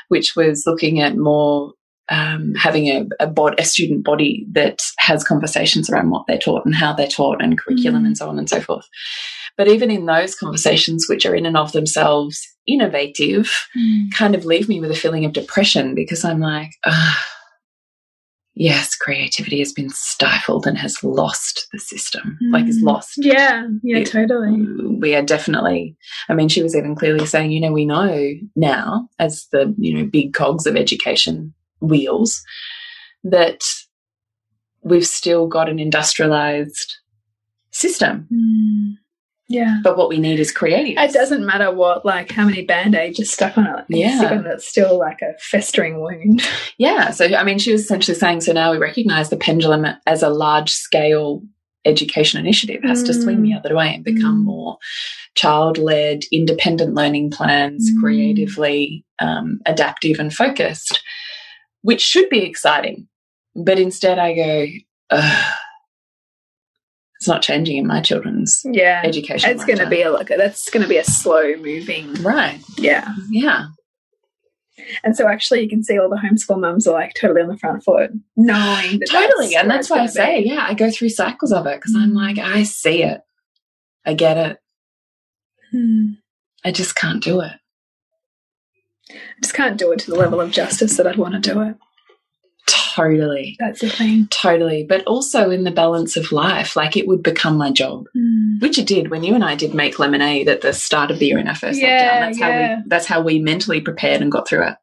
[0.10, 1.74] which was looking at more
[2.12, 6.66] um, having a, a, bod, a student body that has conversations around what they're taught
[6.66, 8.08] and how they're taught and curriculum Mm.
[8.08, 8.88] and so on and so forth.
[9.58, 13.52] But even in those conversations, which are in and of themselves innovative,
[14.14, 17.18] kind of leave me with a feeling of depression because I'm like, Ugh,
[18.56, 22.86] yes, creativity has been stifled and has lost the system, like is Mm.
[22.88, 23.14] lost.
[23.18, 24.04] Yeah, yeah, Yeah.
[24.04, 24.66] totally.
[25.00, 25.96] We are definitely,
[26.30, 29.94] I mean, she was even clearly saying, you know, we know now as the, you
[29.98, 32.42] know, big cogs of education wheels
[33.24, 33.62] that
[34.82, 36.98] we've still got an industrialized
[37.72, 38.28] system.
[38.34, 38.98] Mm.
[39.52, 39.80] Yeah.
[39.84, 40.96] But what we need is creative.
[40.98, 43.72] It doesn't matter what, like, how many band aids are stuck on it.
[43.72, 44.42] Like, Yeah.
[44.46, 46.42] It's still like a festering wound.
[46.78, 47.10] Yeah.
[47.12, 50.30] So, I mean, she was essentially saying, so now we recognize the pendulum as a
[50.30, 51.42] large scale
[51.86, 53.58] education initiative has to swing the Mm.
[53.58, 54.46] other way and become Mm.
[54.46, 54.78] more
[55.36, 58.00] child led, independent learning plans, Mm.
[58.02, 61.02] creatively um, adaptive and focused,
[61.82, 63.08] which should be exciting.
[63.56, 64.66] But instead, I go,
[65.12, 65.54] Ugh,
[67.20, 69.02] it's not changing in my children's Yeah.
[69.04, 69.50] education.
[69.50, 72.14] It's going to be a like that's going to be a slow moving.
[72.24, 72.60] right.
[72.78, 73.14] Yeah.
[73.30, 73.66] Yeah.
[75.04, 77.58] And so actually, you can see all the homeschool mums are like totally on the
[77.58, 80.50] front foot, knowing that totally and that's why i say be.
[80.50, 82.16] yeah i go through cycles of it because i'm Mm.
[82.16, 83.20] like i see it
[84.06, 84.58] i get it
[85.72, 86.12] Hmm.
[86.64, 87.52] i just can't do it
[89.12, 91.62] I just can't do it to the level of justice that I'd want to do
[91.62, 91.76] it.
[92.68, 94.28] totally That's the thing.
[94.30, 98.60] totally but also in the balance of life like it would become my job Hmm.
[98.60, 101.26] which it did when you and i did make lemonade at the start of the
[101.28, 104.32] year in our first Yeah, lockdown that's how we that's how we mentally prepared and
[104.32, 104.76] got through it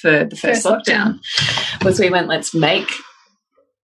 [0.00, 1.18] for the first, First lockdown,
[1.84, 2.90] was we went let's make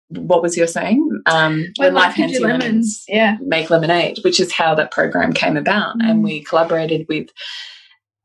[0.08, 3.04] what was your saying um When life life hands you you lemons.
[3.08, 3.38] Yeah.
[3.40, 6.24] make lemonade which is how that program came about and Mm.
[6.24, 7.28] we collaborated with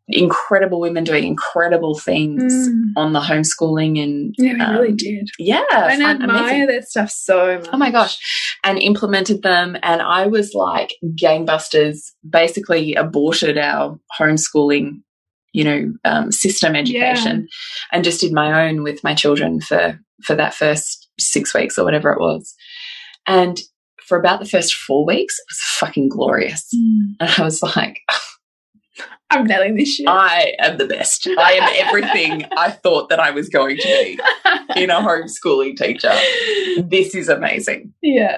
[0.08, 2.92] incredible women doing incredible things Mm.
[2.98, 5.30] on the homeschooling and Yeah, we um, really did.
[5.40, 6.68] yeah and fun- admire amazing.
[6.68, 7.70] their stuff so much.
[7.72, 8.18] oh my gosh
[8.64, 11.98] and implemented them and i was like gangbusters
[12.30, 15.02] basically aborted our homeschooling
[15.54, 17.48] you know um, system education
[17.92, 21.86] and just did my own with my children for for that first six weeks or
[21.86, 22.54] whatever it was
[23.28, 23.60] and
[24.08, 26.68] for about the first four weeks, it was fucking glorious.
[26.76, 27.16] Mm.
[27.22, 28.00] And I was like,
[29.30, 30.08] I'm nailing this shit.
[30.08, 31.28] I am the best.
[31.38, 34.20] I am everything I thought that I was going to be
[34.82, 36.14] in a homeschooling teacher.
[36.84, 37.94] This is amazing.
[38.02, 38.38] yeah.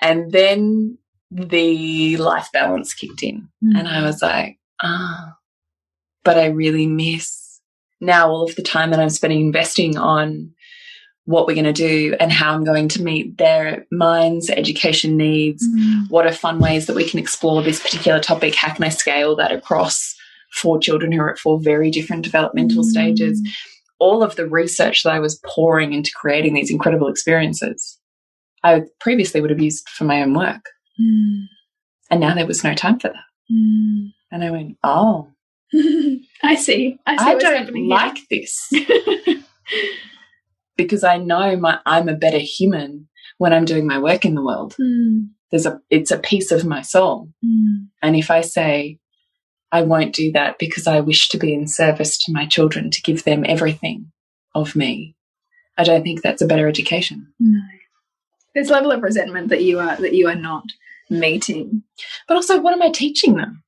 [0.00, 0.98] And then
[1.30, 3.48] the life balance kicked in.
[3.62, 5.36] And I was like, ah,
[6.24, 7.60] but I really miss
[8.00, 10.50] now all of the time that I'm spending investing on
[11.24, 15.66] what we're going to do and how I'm going to meet their minds, education needs.
[15.66, 16.10] Mm.
[16.10, 18.54] What are fun ways that we can explore this particular topic?
[18.54, 20.16] How can I scale that across
[20.52, 23.40] four children who are at four very different developmental stages?
[24.00, 28.00] All of the research that I was pouring into creating these incredible experiences,
[28.64, 30.64] I previously would have used for my own work.
[31.00, 31.44] Mm.
[32.10, 33.24] And now there was no time for that.
[33.50, 34.12] Mm.
[34.32, 35.28] And I went, oh,
[36.42, 36.98] I see.
[37.06, 38.70] I see I don't like this
[40.76, 43.08] because I know my I'm a better human
[43.38, 44.74] when I'm doing my work in the world.
[44.80, 45.28] Mm.
[45.50, 47.28] There's a it's a piece of my soul.
[47.44, 47.88] Mm.
[48.02, 48.98] And if I say
[49.70, 53.02] I won't do that because I wish to be in service to my children to
[53.02, 54.12] give them everything
[54.54, 55.16] of me,
[55.78, 57.32] I don't think that's a better education.
[57.40, 57.60] No.
[58.54, 60.64] There's a level of resentment that you are that you are not
[61.10, 61.82] meeting
[62.28, 63.62] But also what am I teaching them?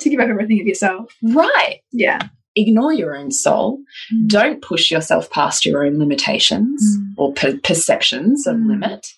[0.00, 1.14] to give up everything of yourself.
[1.22, 1.80] Right.
[1.92, 2.18] Yeah.
[2.56, 3.80] Ignore your own soul.
[4.26, 7.14] Don't push yourself past your own limitations Mm.
[7.16, 8.68] or per perceptions of Mm.
[8.68, 9.14] limit.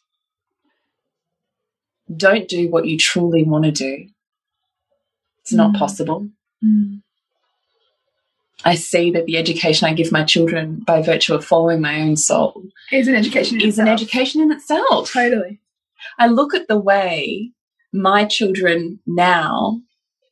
[2.14, 4.08] Don't do what you truly want to do.
[5.40, 5.78] It's not Mm.
[5.78, 6.28] possible.
[6.64, 7.02] Mm.
[8.64, 12.16] I see that the education I give my children by virtue of following my own
[12.16, 15.12] soul Is an education in is an education in itself.
[15.12, 15.60] Totally.
[16.18, 17.52] I look at the way
[17.92, 19.82] my children now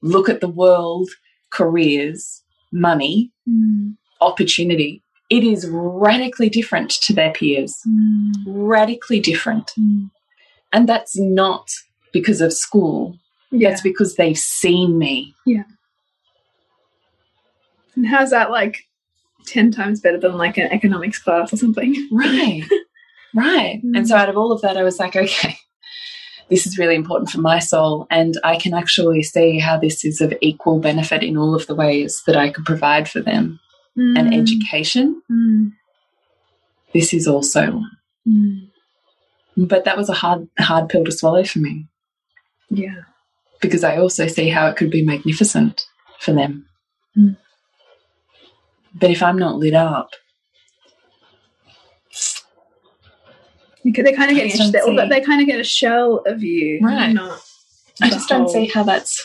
[0.01, 1.11] look at the world,
[1.51, 2.43] careers,
[2.75, 3.97] money, Mm.
[4.21, 5.03] opportunity.
[5.31, 7.75] It is radically different to their peers.
[7.89, 8.33] Mm.
[8.47, 9.71] Radically different.
[9.79, 10.11] Mm.
[10.73, 11.71] And that's not
[12.13, 13.17] because of school.
[13.51, 13.71] Yeah.
[13.71, 15.35] That's because they've seen me.
[15.47, 15.63] Yeah.
[17.97, 18.83] And how's that like
[19.47, 21.95] ten times better than like an economics class or something?
[22.11, 22.63] Right.
[23.35, 23.81] right.
[23.95, 25.57] And so out of all of that, I was like, okay,
[26.55, 28.07] this is really important for my soul.
[28.11, 31.75] And I can actually see how this is of equal benefit in all of the
[31.75, 33.59] ways that I could provide for them.
[33.97, 34.41] And Mm.
[34.41, 35.73] education, Mm.
[36.93, 37.83] this is also.
[38.29, 38.69] Mm.
[39.57, 41.89] But that was a hard, hard pill to swallow for me
[42.71, 43.01] Yeah.
[43.61, 45.85] because I also see how it could be magnificent
[46.21, 46.67] for them.
[47.19, 47.37] Mm.
[48.95, 50.11] But if I'm not lit up,
[53.85, 56.81] Because they're kind of just a, they, they kind of get a shell of you,
[56.83, 57.17] Right.
[58.03, 59.25] I just don't see how that's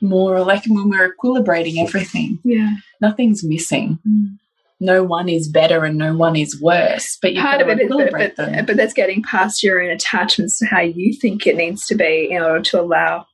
[0.00, 2.38] more like when we're equilibrating everything.
[2.44, 2.74] Yeah.
[3.00, 3.98] Nothing's missing.
[4.06, 4.38] Mm.
[4.80, 7.16] No one is better and no one is worse.
[7.22, 10.58] But Part of to it is, but, but, but that's getting past your own attachments
[10.58, 13.26] to how you think it needs to be in order to allow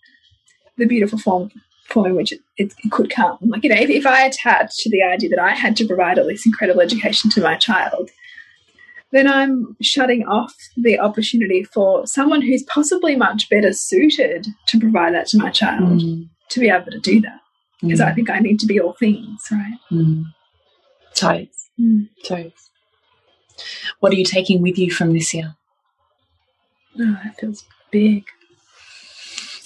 [0.76, 1.50] the beautiful form
[1.86, 3.38] form in which it, it, it could come.
[3.40, 6.18] Like, you know, if, if I attach to the idea that I had to provide
[6.18, 8.10] all this incredible education to my child,
[9.12, 15.14] then I'm shutting off the opportunity for someone who's possibly much better suited to provide
[15.14, 17.40] that to my child Mm, to be able to do that.
[17.80, 19.78] Because I mm, think I need to be all things, right?
[19.92, 20.24] mm.
[21.14, 21.70] Totes.
[21.80, 22.08] Mm.
[22.24, 22.70] Totes.
[24.00, 25.54] What are you taking with you from this year?
[27.00, 28.24] Oh, that feels big.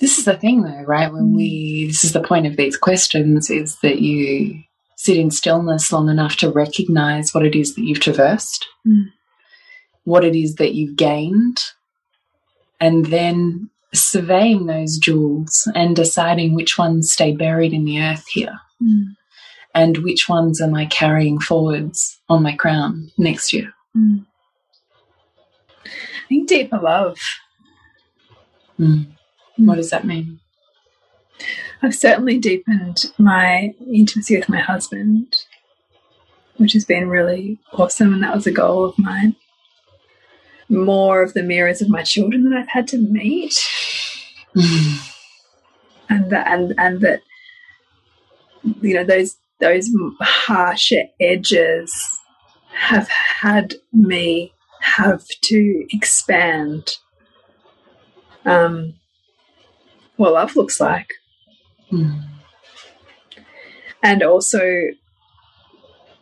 [0.00, 1.12] This is the thing, though, right?
[1.12, 4.62] When we, this is the point of these questions, is that you
[4.96, 9.04] sit in stillness long enough to recognize what it is that you've traversed, Mm.
[10.04, 11.58] What it is that you've gained,
[12.80, 18.58] and then surveying those jewels and deciding which ones stay buried in the earth here
[18.82, 19.16] Mm.
[19.74, 23.72] and which ones am I carrying forwards on my crown next year.
[23.96, 24.24] Mm.
[25.84, 25.88] I
[26.28, 27.18] think deeper love.
[28.80, 29.06] Mm.
[29.58, 29.66] Mm.
[29.66, 30.40] What does that mean?
[31.82, 35.36] I've certainly deepened my intimacy with my husband,
[36.56, 39.36] which has been really awesome, and that was a goal of mine.
[40.72, 43.54] More of the mirrors of my children that I've had to meet,
[44.56, 45.08] Mm.
[46.10, 47.20] and that and and that
[48.80, 49.88] you know those those
[50.20, 51.94] harsher edges
[52.74, 56.96] have had me have to expand
[58.44, 58.94] um,
[60.16, 61.08] what love looks like.
[61.92, 62.22] Mm.
[64.02, 64.62] and also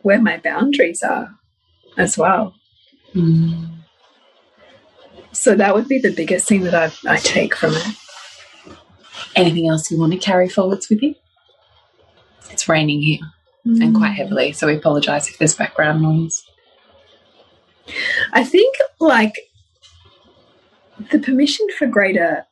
[0.01, 1.29] where my boundaries are
[1.97, 2.53] as well.
[3.15, 3.80] Mm.
[5.33, 7.95] So that would be the biggest thing that I, I take from it.
[9.35, 11.15] Anything else you want to carry forwards with you?
[12.49, 13.19] It's raining here
[13.63, 14.15] and quite mm.
[14.15, 16.43] heavily, so we apologise if there's background noise.
[18.33, 19.35] I think like
[21.11, 22.45] the permission for greater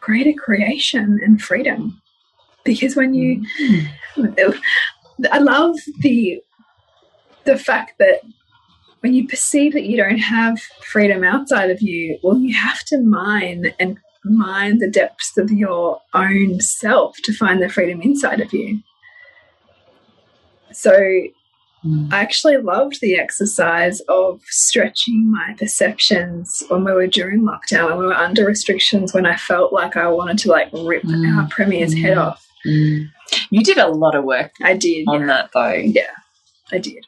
[0.00, 2.00] greater creation and freedom
[2.62, 4.58] because when you mm.
[5.32, 6.40] i love the
[7.44, 8.20] the fact that
[9.06, 12.98] when you perceive that you don't have freedom outside of you well you have to
[13.00, 18.52] mine and mine the depths of your own self to find the freedom inside of
[18.52, 18.80] you
[20.72, 20.92] so
[21.84, 22.10] Mm.
[22.12, 27.98] I actually loved the exercise of stretching my perceptions when we were during lockdown, when
[27.98, 31.36] we were under restrictions, when I felt like I wanted to like rip Mm.
[31.38, 32.00] our premier's Mm.
[32.00, 32.44] head off.
[32.66, 33.10] Mm.
[33.50, 35.04] You did a lot of work I did.
[35.06, 35.26] on yeah.
[35.26, 35.74] that though.
[35.74, 36.10] Yeah,
[36.72, 37.06] I did.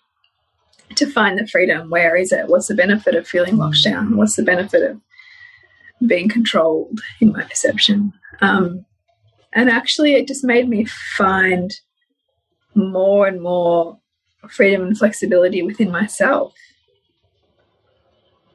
[0.96, 2.48] To find the freedom, where is it?
[2.48, 4.16] What's the benefit of feeling locked down?
[4.16, 5.00] What's the benefit of
[6.06, 8.12] being controlled in my perception?
[8.40, 8.84] Um,
[9.52, 11.72] and actually, it just made me find
[12.74, 13.98] more and more
[14.48, 16.54] freedom and flexibility within myself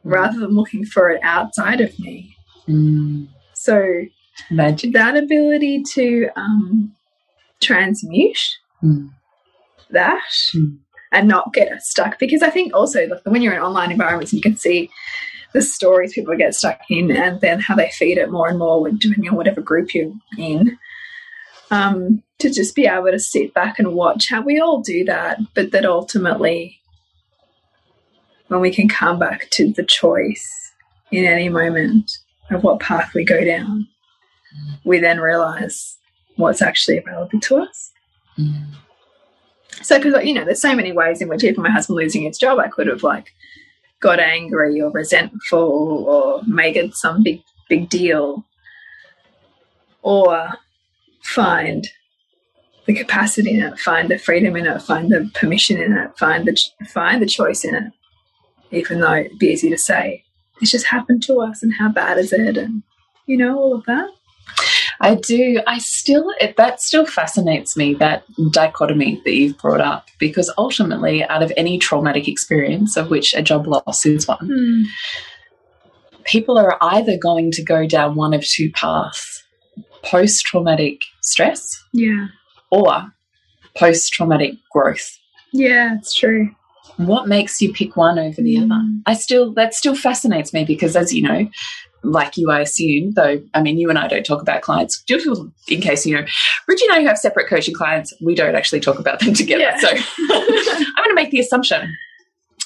[0.03, 2.35] rather than looking for it outside of me.
[2.67, 3.27] Mm.
[3.53, 4.03] So,
[4.51, 4.93] Magic.
[4.93, 6.93] that ability to um,
[7.61, 8.39] transmute
[8.83, 9.11] Mm.
[9.91, 10.21] that
[10.53, 10.79] Mm.
[11.13, 14.41] And not get stuck because I think also like when you're in online environments you
[14.41, 14.89] can see
[15.53, 18.81] the stories people get stuck in and then how they feed it more and more
[18.81, 20.77] when doing in whatever group you're in.
[21.71, 25.39] Um, to just be able to sit back and watch how we all do that,
[25.53, 26.79] but that ultimately
[28.47, 30.71] when we can come back to the choice
[31.11, 32.19] in any moment
[32.51, 33.87] of what path we go down,
[34.83, 35.97] we then realize
[36.35, 37.91] what's actually available to us.
[38.37, 38.65] Mm.
[39.81, 42.37] So, because you know, there's so many ways in which even my husband losing his
[42.37, 43.33] job, I could have like
[43.99, 48.45] got angry or resentful or made it some big big deal,
[50.01, 50.49] or
[51.23, 51.87] find
[52.85, 56.45] the capacity in it, find the freedom in it, find the permission in it, find
[56.45, 57.93] the find the choice in it.
[58.71, 60.23] Even though it'd be easy to say,
[60.61, 62.83] it's just happened to us, and how bad is it, and
[63.25, 64.09] you know all of that.
[65.01, 65.61] I do.
[65.67, 71.23] I still, it, that still fascinates me, that dichotomy that you've brought up, because ultimately,
[71.23, 74.85] out of any traumatic experience, of which a job loss is one,
[76.25, 79.43] people are either going to go down one of two paths
[80.03, 82.27] post traumatic stress Yeah,
[82.71, 83.13] or
[83.77, 85.17] post traumatic growth.
[85.53, 86.49] yeah, it's true.
[86.97, 88.67] What makes you pick one over the other?
[88.67, 89.01] Mm.
[89.07, 91.49] I still, that still fascinates me because, as you know,
[92.03, 95.01] like you, I assume, though, I mean, you and I don't talk about clients.
[95.03, 95.27] Just
[95.69, 96.25] in case you know,
[96.65, 98.13] Bridgie and I have separate coaching clients.
[98.21, 99.63] We don't actually talk about them together.
[99.63, 99.77] Yeah.
[99.79, 99.87] So
[100.29, 101.95] I'm going to make the assumption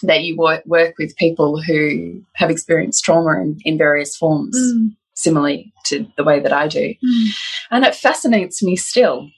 [0.04, 4.96] that you work, work with people who have experienced trauma in, in various forms, Mm.
[5.16, 6.94] similarly to the way that I do.
[6.94, 7.28] Mm.
[7.72, 9.30] And it fascinates me still.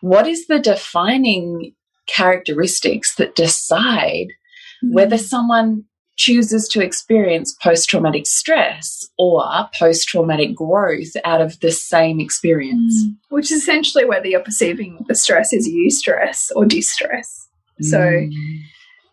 [0.00, 1.74] What is the defining
[2.06, 4.28] characteristics that decide
[4.82, 5.84] whether someone
[6.18, 9.42] chooses to experience post traumatic stress or
[9.78, 13.06] post traumatic growth out of the same experience?
[13.06, 13.16] Mm.
[13.30, 17.48] Which is essentially whether you're perceiving the stress as eustress or distress.
[17.80, 18.30] So, Mm.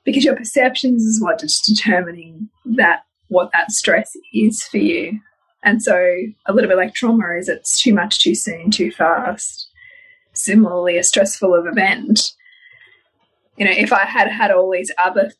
[0.03, 5.19] because your perceptions is what is determining that what that stress is for you.
[5.63, 5.95] And so,
[6.47, 9.67] a little bit like trauma is it's too much, too soon, too fast.
[10.33, 12.19] Similarly, a stressful of event.
[13.57, 15.31] You know, if I had had all these other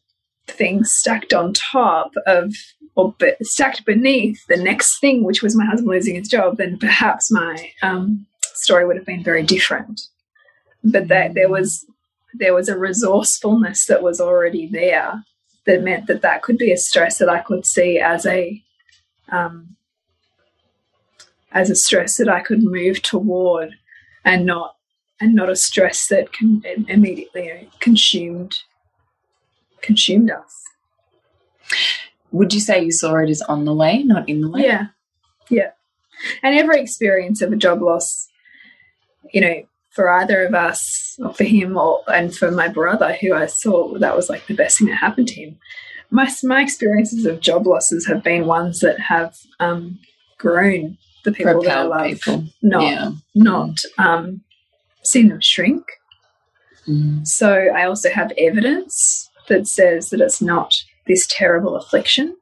[0.48, 2.54] things stacked on top of
[2.96, 6.78] or be stacked beneath the next thing, which was my husband losing his job, then
[6.78, 10.02] perhaps my um, story would have been very different.
[10.84, 11.86] But that there was
[12.34, 15.24] there was a resourcefulness that was already there
[15.66, 18.62] that meant that that could be a stress that I could see as a
[19.30, 19.76] um,
[21.52, 23.76] as a stress that I could move toward,
[24.24, 24.76] and not
[25.20, 28.60] and not a stress that can immediately consumed
[29.86, 30.64] consumed us.
[32.32, 34.64] Would you say you saw it as on the way, not in the way?
[34.64, 34.88] Yeah,
[35.50, 35.72] yeah.
[36.44, 38.28] And every experience of a job loss,
[39.32, 43.34] you know, for either of us, or for him, or and for my brother, who
[43.34, 45.58] I saw that was like the best thing that happened to him.
[46.12, 50.00] My my experiences of job losses have been ones that have um,
[50.38, 52.44] grown the people that I love, people.
[52.62, 53.12] not Yeah.
[53.34, 54.42] not um,
[55.04, 55.86] seen them shrink.
[56.88, 57.26] Mm.
[57.26, 60.74] So I also have evidence that says that it's not
[61.08, 62.36] this terrible affliction.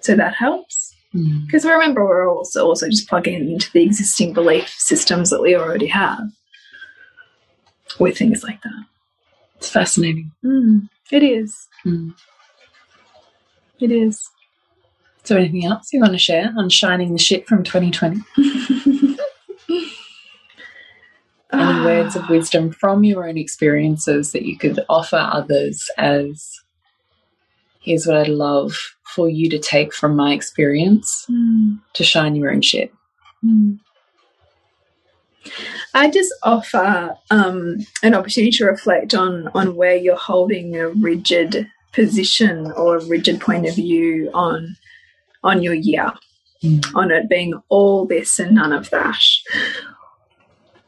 [0.00, 0.94] So that helps.
[1.14, 1.46] Mm.
[1.46, 5.86] Because remember, we're also also just plugging into the existing belief systems that we already
[5.86, 6.20] have
[7.98, 8.84] with things like that.
[9.56, 10.30] It's fascinating.
[10.44, 11.66] Mm, it is.
[11.84, 12.14] Mm.
[13.80, 14.28] It is.
[15.24, 18.22] So, anything else you want to share on shining the shit from 2020?
[21.52, 26.60] Any words of wisdom from your own experiences that you could offer others as
[27.80, 28.76] here's what I'd love
[29.14, 31.80] for you to take from my experience Mm.
[31.94, 32.92] to shine your own shit.
[33.44, 33.78] Mm.
[35.94, 41.70] I just offer um, an opportunity to reflect on on where you're holding a rigid
[41.92, 44.76] position or a rigid point of view on
[45.42, 46.12] on your year,
[46.94, 49.20] on it being all this and none of that,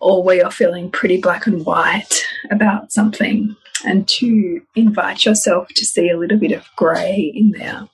[0.00, 5.84] or where you're feeling pretty black and white about something, and to invite yourself to
[5.84, 7.88] see a little bit of grey in there,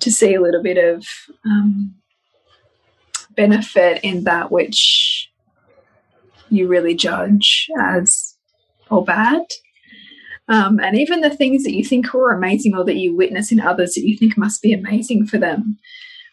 [0.00, 1.04] to see a little bit of
[1.44, 1.94] um,
[3.36, 5.30] benefit in that which
[6.50, 8.36] you really judge as
[8.90, 9.42] or bad.
[10.48, 13.60] Um, and even the things that you think are amazing or that you witness in
[13.60, 15.78] others that you think must be amazing for them,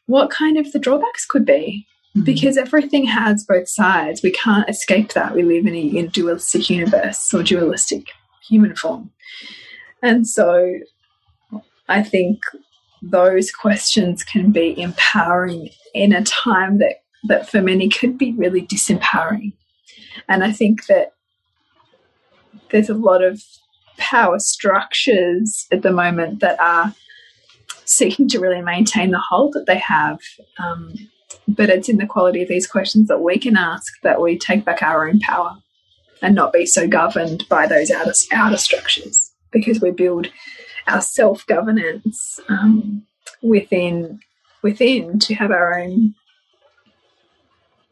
[0.08, 1.86] what kind of the drawbacks could be.
[2.24, 4.22] Because everything has both sides.
[4.24, 5.36] We can't escape that.
[5.36, 8.08] We live in a, in a dualistic universe or dualistic
[8.48, 9.12] human form.
[10.02, 10.80] And so
[11.90, 12.40] I think
[13.02, 18.62] those questions can be empowering in a time that, that for many could be really
[18.62, 19.54] disempowering.
[20.28, 21.14] And I think that
[22.72, 23.42] there's a lot of
[23.98, 26.94] power structures at the moment that are
[27.86, 30.20] seeking to really maintain the hold that they have.
[30.60, 30.94] Um,
[31.48, 34.66] but it's in the quality of these questions that we can ask that we take
[34.66, 35.58] back our own power
[36.22, 40.28] and not be so governed by those outer, outer structures because we build
[40.88, 43.06] our self governance um,
[43.42, 44.20] within
[44.64, 46.16] within to have our own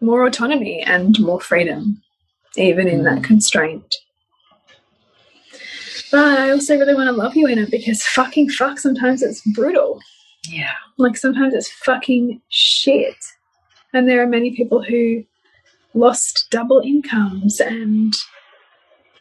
[0.02, 2.02] more autonomy and more freedom,
[2.56, 3.96] even in that constraint.
[6.12, 9.42] But I also really want to love you in it because fucking fuck, sometimes it's
[9.54, 10.00] brutal.
[10.50, 10.74] Yeah.
[10.98, 13.18] Like sometimes it's fucking shit.
[13.94, 15.24] And there are many people who
[15.94, 18.14] lost double incomes and,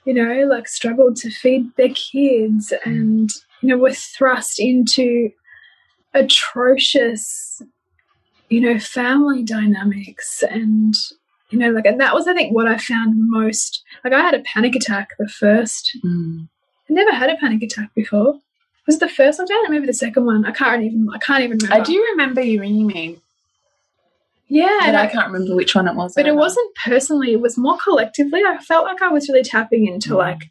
[0.05, 5.31] you know, like struggled to feed their kids and, you know, were thrust into
[6.13, 7.63] atrocious,
[8.49, 10.95] you know, family dynamics and,
[11.51, 13.83] you know, like, and that was, I think, what I found most.
[14.03, 16.49] Like, I had a panic attack the first Mm.
[16.89, 18.39] I never had a panic attack before.
[18.87, 20.45] Was it the first lockdown or maybe the second one?
[20.45, 21.09] I can't even.
[21.15, 21.75] I can't even remember.
[21.75, 23.19] I do remember you ringing me,
[24.49, 26.15] Yeah, but and I I, can't remember which one it was.
[26.15, 27.33] but it wasn't personally.
[27.33, 28.41] It was more collectively.
[28.47, 30.19] I felt like I was really tapping into Mm.
[30.19, 30.51] like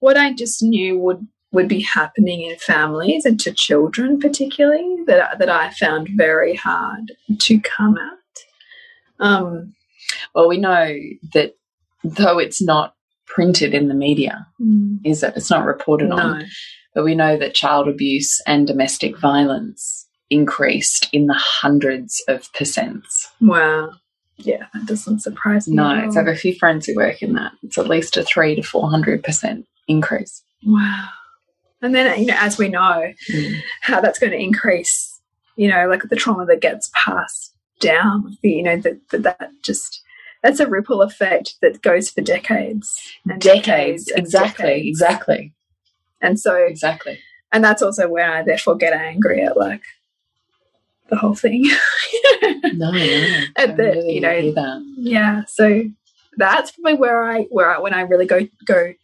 [0.00, 5.38] what I just knew would would be happening in families and to children, particularly that
[5.38, 9.24] that I found very hard to come at.
[9.24, 9.74] Um,
[10.34, 10.96] Well, we know
[11.34, 11.54] that
[12.02, 12.94] though it's not
[13.26, 14.46] printed in the media,
[15.04, 15.34] is it?
[15.36, 16.44] It's not reported on.
[16.94, 23.26] But we know that child abuse and domestic violence increased in the hundreds of percents.
[23.40, 23.90] wow,
[24.36, 25.76] yeah, that doesn't surprise me.
[25.76, 26.22] No, at it's all.
[26.22, 27.52] I have a few friends who work in that.
[27.62, 30.42] It's at least a three to four hundred percent increase.
[30.64, 31.08] Wow.
[31.82, 33.60] And then, you know, as we know, Mm.
[33.82, 35.20] how that's going to increase,
[35.56, 40.00] you know, like the trauma that gets passed down, you know, that that, that just,
[40.42, 42.96] that's a ripple effect that goes for decades.
[43.28, 44.88] And Decades, and exactly, decades.
[44.88, 45.52] exactly,
[46.24, 47.20] And so, exactly.
[47.52, 49.82] and that's also where I therefore get angry at like
[51.08, 51.70] the whole thing.
[52.74, 54.94] No, no, At the- really you know, that.
[54.96, 55.44] yeah.
[55.46, 55.84] So
[56.36, 58.94] that's probably where I, where I, when I really go, go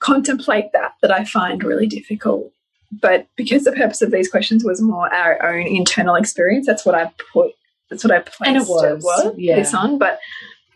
[0.00, 2.52] contemplate that, that I find really difficult.
[2.92, 6.94] But because the purpose of these questions was more our own internal experience, that's what
[6.94, 7.52] I put,
[7.90, 9.56] that's what I placed And it was, yeah.
[9.56, 9.98] this on.
[9.98, 10.20] But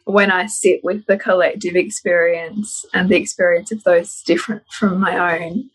[0.05, 5.39] when I sit with the collective experience and the experience of those different from my
[5.39, 5.71] own,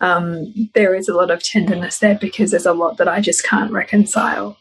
[0.00, 3.44] um, there is a lot of tenderness there because there's a lot that I just
[3.44, 4.56] can't reconcile.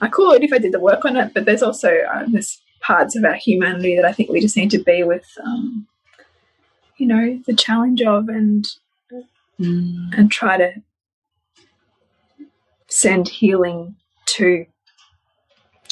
[0.00, 3.16] I could if I did the work on it, but there's also uh, there's parts
[3.16, 5.86] of our humanity that I think we just need to be with, um,
[6.96, 8.64] you know, the challenge of and
[9.60, 10.16] Mm.
[10.16, 10.72] and try to
[12.88, 13.96] send healing
[14.26, 14.66] to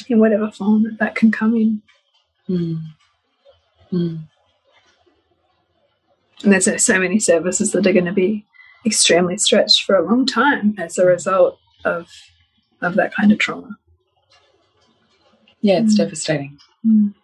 [0.09, 1.83] in whatever form that, that can come in.
[2.49, 2.81] Mm.
[3.93, 4.21] Mm.
[6.45, 8.45] And there's so many services that are going to be
[8.85, 12.09] extremely stretched for a long time as a result of
[12.83, 13.79] of that kind of trauma.
[15.63, 15.99] Yeah, it's Mm.
[15.99, 16.59] devastating.
[16.87, 17.15] Mm.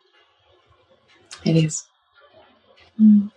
[1.44, 1.84] It is.
[3.00, 3.30] Mm.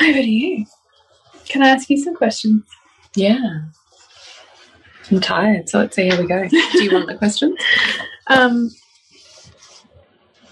[0.00, 0.66] Over to you.
[1.46, 2.64] Can I ask you some questions?
[3.14, 3.62] Yeah.
[5.10, 6.48] I'm tired, so let's see how we go.
[6.48, 7.56] Do you want the questions?
[8.26, 8.70] Um,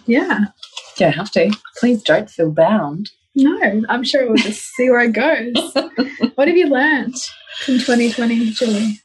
[0.06, 0.40] yeah.
[0.40, 1.52] You don't have to.
[1.78, 3.10] Please don't feel bound.
[3.34, 5.54] No, I'm sure we'll just see where it goes.
[6.34, 7.16] what have you learned
[7.64, 9.00] from 2020, Julie?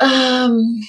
[0.00, 0.80] Um,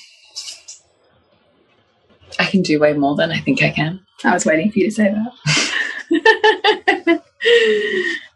[2.39, 3.99] I can do way more than I think I can.
[4.23, 7.23] I was waiting for you to say that.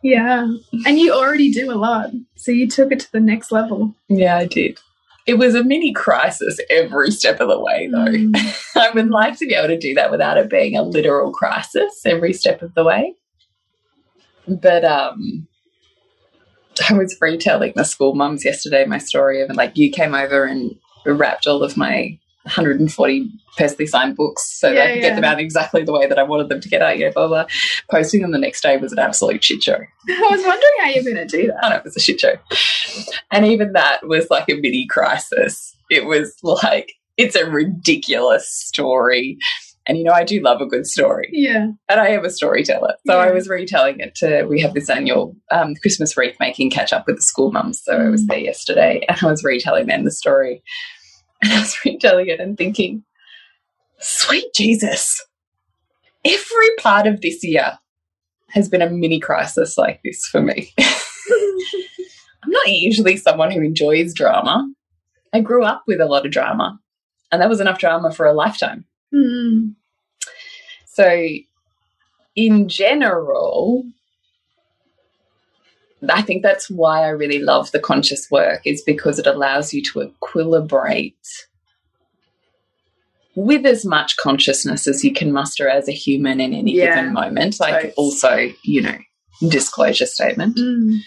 [0.08, 0.48] Yeah.
[0.86, 2.12] And you already do a lot.
[2.36, 3.94] So you took it to the next level.
[4.08, 4.80] Yeah, I did.
[5.28, 8.06] It was a mini crisis every step of the way, though.
[8.06, 8.72] Mm.
[8.76, 12.02] I would like to be able to do that without it being a literal crisis
[12.06, 13.14] every step of the way.
[14.48, 15.48] But um,
[16.90, 20.76] I was retelling the school mums yesterday my story of like you came over and
[21.06, 22.18] wrapped all of my
[22.48, 25.10] 140 personally signed books so that I could yeah.
[25.10, 26.98] get them out exactly the way that I wanted them to get out.
[26.98, 27.46] Yeah, blah blah.
[27.92, 29.78] Posting them the next day was an absolute shit show.
[30.10, 31.70] I was wondering how you're going to do I that.
[31.70, 32.34] know it was a shit show.
[33.32, 35.76] And even that was like a mini crisis.
[35.90, 39.38] It was like, it's a ridiculous story.
[39.90, 41.30] And you know, I do love a good story.
[41.32, 41.68] Yeah.
[41.88, 42.96] And I am a storyteller.
[43.06, 46.92] So I was retelling it to, we have this annual um, Christmas wreath making catch
[46.92, 47.82] up with the school mums.
[47.84, 48.28] So I was Mm.
[48.28, 50.62] there yesterday and I was retelling them the story.
[51.44, 53.04] And I was retelling it and thinking,
[54.00, 55.24] sweet Jesus,
[56.26, 57.78] every part of this year
[58.50, 60.74] has been a mini crisis like this for me.
[60.80, 64.68] I'm not usually someone who enjoys drama.
[65.34, 66.80] I grew up with a lot of drama,
[67.32, 68.86] and that was enough drama for a lifetime.
[69.14, 69.76] Mm.
[70.86, 71.28] So,
[72.36, 73.84] in general,
[76.10, 79.82] I think that's why I really love the conscious work, is because it allows you
[79.94, 81.16] to equilibrate
[83.36, 86.96] with as much consciousness as you can muster as a human in any Yeah.
[86.96, 87.60] given moment.
[87.60, 87.94] Like, Totes.
[87.96, 88.98] also, you know,
[89.48, 90.58] disclosure statement.
[90.58, 90.98] Mm.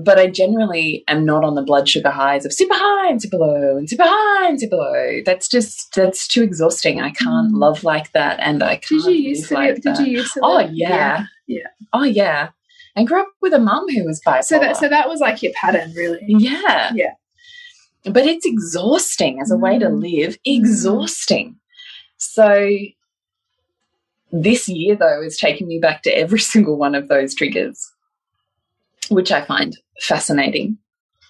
[0.00, 3.36] but I generally am not on the blood sugar highs of super high and super
[3.36, 5.20] low and super high and super low.
[5.26, 7.00] That's just that's too exhausting.
[7.00, 7.58] I can't Mm.
[7.58, 9.54] love like that, and I can't Did you to?
[9.54, 9.98] like did that.
[10.06, 10.40] you used to?
[10.44, 11.24] oh live- yeah.
[11.48, 11.66] Yeah.
[11.92, 12.50] Oh yeah.
[12.98, 14.44] I grew up with a mum who was bipolar.
[14.44, 16.18] So that so that was like your pattern, really.
[16.26, 16.90] yeah.
[16.94, 17.12] Yeah.
[18.04, 20.00] But it's exhausting as a way to Mm.
[20.02, 20.38] live.
[20.44, 21.56] Exhausting.
[22.16, 22.68] So
[24.32, 27.90] this year though is taking me back to every single one of those triggers,
[29.10, 30.78] which I find fascinating,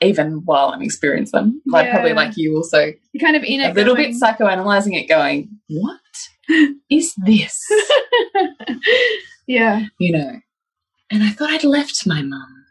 [0.01, 1.63] even while I'm experiencing them.
[1.67, 3.71] Like probably like you also You're kind of in it.
[3.71, 6.01] a little bit psychoanalyzing it, going, What
[6.91, 7.61] is this?
[9.47, 9.87] yeah.
[9.99, 10.41] you know.
[11.11, 12.65] And I thought I'd left my mum.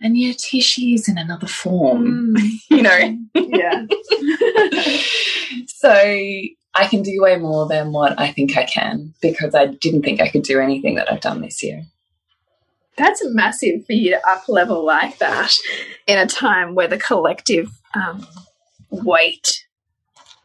[0.00, 2.34] And yet here she is in another form.
[2.36, 2.50] Mm.
[2.70, 3.18] You know.
[3.34, 3.86] Yeah.
[5.66, 10.02] so I can do way more than what I think I can because I didn't
[10.02, 11.82] think I could do anything that I've done this year.
[12.96, 15.56] That's massive for you to up level like that
[16.06, 18.26] in a time where the collective um,
[18.90, 19.66] weight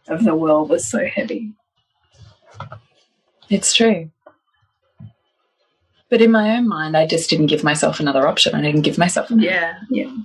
[0.08, 1.52] of the world was so heavy.
[3.50, 4.10] It's true.
[6.14, 8.54] But in my own mind, I just didn't give myself another option.
[8.54, 9.80] I didn't give myself an Yeah.
[9.90, 10.16] Yeah.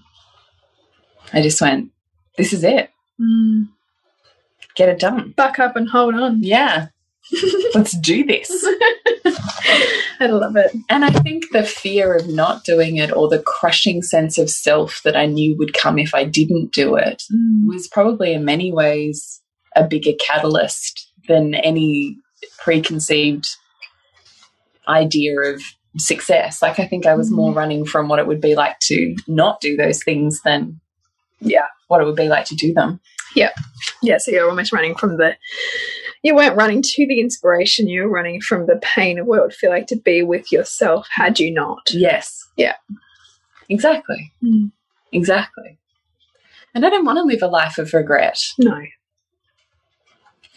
[1.32, 1.92] I just went,
[2.36, 2.90] this is it.
[3.18, 3.68] Mm.
[4.74, 5.32] Get it done.
[5.34, 6.42] Buck up and hold on.
[6.42, 6.88] Yeah.
[7.74, 8.50] Let's do this.
[10.20, 10.76] I love it.
[10.90, 15.00] And I think the fear of not doing it or the crushing sense of self
[15.04, 17.22] that I knew would come if I didn't do it
[17.66, 19.40] was probably in many ways
[19.74, 22.18] a bigger catalyst than any
[22.58, 23.48] preconceived
[24.86, 25.62] idea of
[25.98, 26.62] success.
[26.62, 29.60] Like, I think I was more running from what it would be like to not
[29.60, 30.80] do those things than,
[31.40, 31.66] Yeah.
[31.88, 33.00] what it would be like to do them.
[33.34, 33.50] Yeah,
[34.02, 34.18] Yeah.
[34.18, 35.36] so you're almost running from the.
[36.22, 39.42] You weren't running to the inspiration, you were running from the pain of what it
[39.42, 41.90] would feel like to be with yourself had you not.
[41.92, 42.44] Yes.
[42.56, 42.74] Yeah.
[43.68, 44.32] Exactly.
[44.42, 44.72] Mm.
[45.12, 45.78] Exactly.
[46.74, 48.38] And I don't want to live a life of regret.
[48.58, 48.80] No.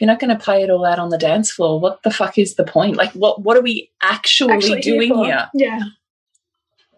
[0.02, 2.40] You're not going to play it all out on the dance floor, what the fuck
[2.40, 2.98] is the point?
[2.98, 5.48] Like, what what are we actually, Actually doing here?
[5.54, 5.80] Yeah.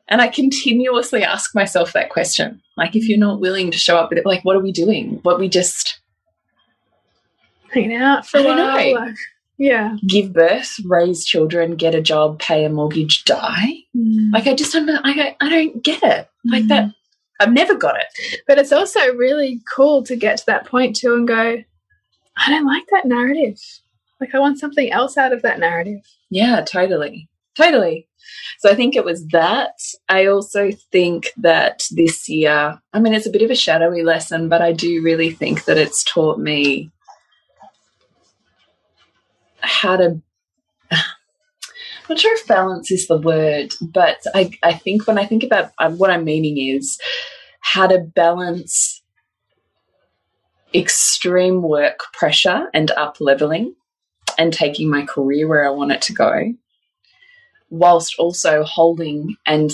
[0.07, 2.61] And I continuously ask myself that question.
[2.77, 5.19] Like, if you're not willing to show up with it, like, what are we doing?
[5.23, 5.99] What we just
[7.73, 8.93] Hanging out for a while.
[8.93, 9.15] Like,
[9.57, 9.97] yeah.
[10.07, 13.79] give birth, raise children, get a job, pay a mortgage, die?
[13.95, 14.31] Mm.
[14.31, 16.29] Like, I just don't, I, I don't get it.
[16.45, 16.93] Like that, mm.
[17.41, 18.41] I've never got it.
[18.47, 21.63] But it's also really cool to get to that point too and go,
[22.37, 23.59] I don't like that narrative.
[24.19, 26.01] Like I want something else out of that narrative.
[26.29, 27.29] Yeah, totally.
[27.55, 28.07] Totally.
[28.59, 29.73] So I think it was that.
[30.09, 34.49] I also think that this year, I mean, it's a bit of a shadowy lesson,
[34.49, 36.91] but I do really think that it's taught me
[39.59, 40.21] how to.
[40.91, 40.99] I'm
[42.09, 45.71] not sure if balance is the word, but I, I think when I think about
[45.77, 46.99] uh, what I'm meaning is
[47.59, 48.92] how to balance
[50.73, 53.75] extreme work pressure and up leveling
[54.37, 56.53] and taking my career where I want it to go,
[57.69, 59.71] whilst also holding and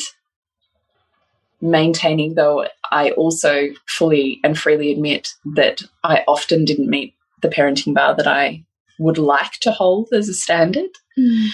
[1.61, 7.93] maintaining, though I also fully and freely admit that I often didn't meet the parenting
[7.93, 8.63] bar that I
[8.97, 10.91] would like to hold as a standard.
[11.17, 11.47] Mm.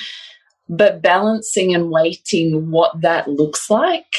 [0.67, 4.15] But balancing and weighting what that looks like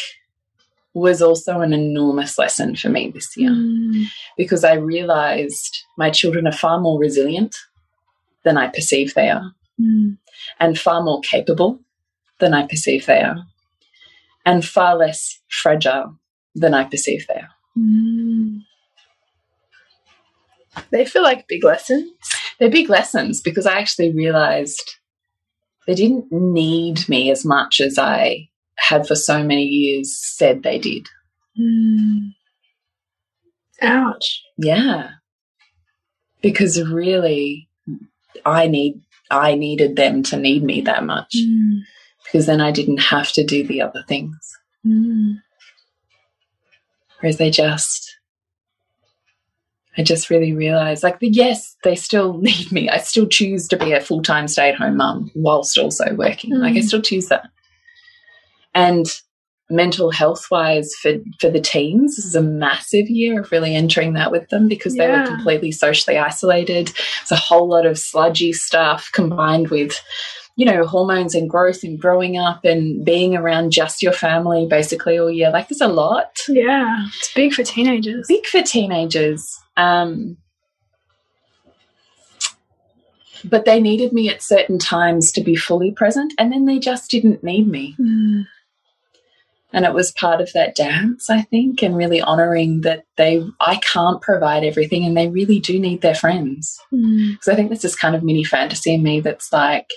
[1.01, 4.05] was also an enormous lesson for me this year Mm.
[4.36, 7.55] because I realized my children are far more resilient
[8.44, 10.16] than I perceive they are Mm.
[10.59, 11.80] and far more capable
[12.40, 13.44] than I perceive they are
[14.47, 16.18] and far less fragile
[16.55, 17.51] than I perceive they are.
[17.78, 18.62] Mm.
[20.90, 22.11] They feel like big lessons.
[22.59, 24.97] They're big lessons because I actually realized
[25.86, 28.49] they didn't need me as much as I
[28.79, 31.09] had for so many years said they did.
[31.59, 32.33] Mm.
[33.83, 34.43] Ouch.
[34.57, 35.11] Yeah.
[36.43, 37.68] Because really
[38.45, 39.01] I need
[39.31, 41.81] I needed them to need me that much Mm.
[42.24, 44.37] because then I didn't have to do the other things.
[44.87, 45.41] Mm.
[47.20, 48.12] Whereas they just
[49.99, 52.89] I just really realized like yes, they still need me.
[52.89, 56.55] I still choose to be a full-time stay-at-home mum whilst also working.
[56.55, 56.85] Like I Mm.
[56.85, 57.49] still choose that.
[58.77, 59.07] And
[59.68, 64.12] mental health wise for for the teens this is a massive year of really entering
[64.12, 68.53] that with them because they were completely socially isolated it's a whole lot of sludgy
[68.53, 70.01] stuff combined with
[70.55, 75.18] you know hormones and growth and growing up and being around just your family basically
[75.18, 77.05] all year like there's a lot Yeah.
[77.09, 78.27] It's big for teenagers.
[78.29, 80.37] big for teenagers um
[83.45, 87.11] but they needed me at certain times to be fully present and then they just
[87.11, 88.45] didn't need me Mm.
[89.73, 93.77] And it was part of that dance i think and really honoring that they i
[93.77, 97.33] can't provide everything and they really do need their friends Mm.
[97.33, 99.91] because i think there's this kind of mini fantasy in me that's like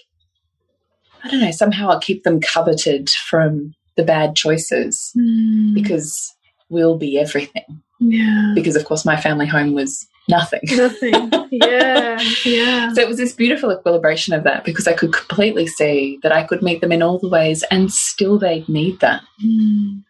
[1.23, 5.73] i don't know somehow i'll keep them coveted from the bad choices Mm.
[5.73, 6.33] because
[6.69, 8.53] we'll be everything yeah.
[8.55, 11.31] because of course my family home was nothing Nothing.
[11.51, 12.19] Yeah.
[12.45, 12.93] Yeah.
[12.93, 16.43] So it was this beautiful equilibration of that because I could completely see that I
[16.43, 19.23] could meet them in all the ways and still they'd need that.
[19.43, 20.03] Mm.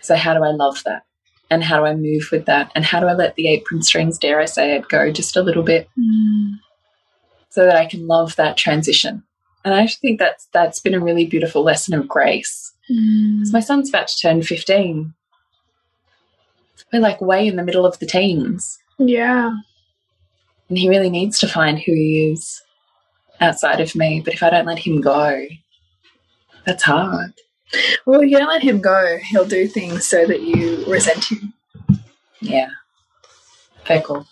[0.00, 1.04] So, how do I love that?
[1.50, 2.70] And how do I move with that?
[2.74, 5.42] And how do I let the apron strings, dare I say it, go just a
[5.42, 6.58] little bit Mm.
[7.48, 9.22] so that I can love that transition?
[9.64, 12.72] And I actually think that's that's been a really beautiful lesson of grace.
[12.90, 13.50] Mm.
[13.50, 15.14] my son's about to turn 15.
[16.92, 18.78] We're like way in the middle of the teens.
[18.98, 19.54] Yeah.
[20.68, 22.62] And he really needs to find who he is
[23.40, 24.20] outside of me.
[24.24, 25.46] But if I don't let him go,
[26.64, 27.32] that's hard.
[28.06, 29.18] Well, you don't let him go.
[29.30, 31.52] He'll do things so that you resent him.
[32.40, 32.70] Yeah.
[33.84, 34.26] Fair call.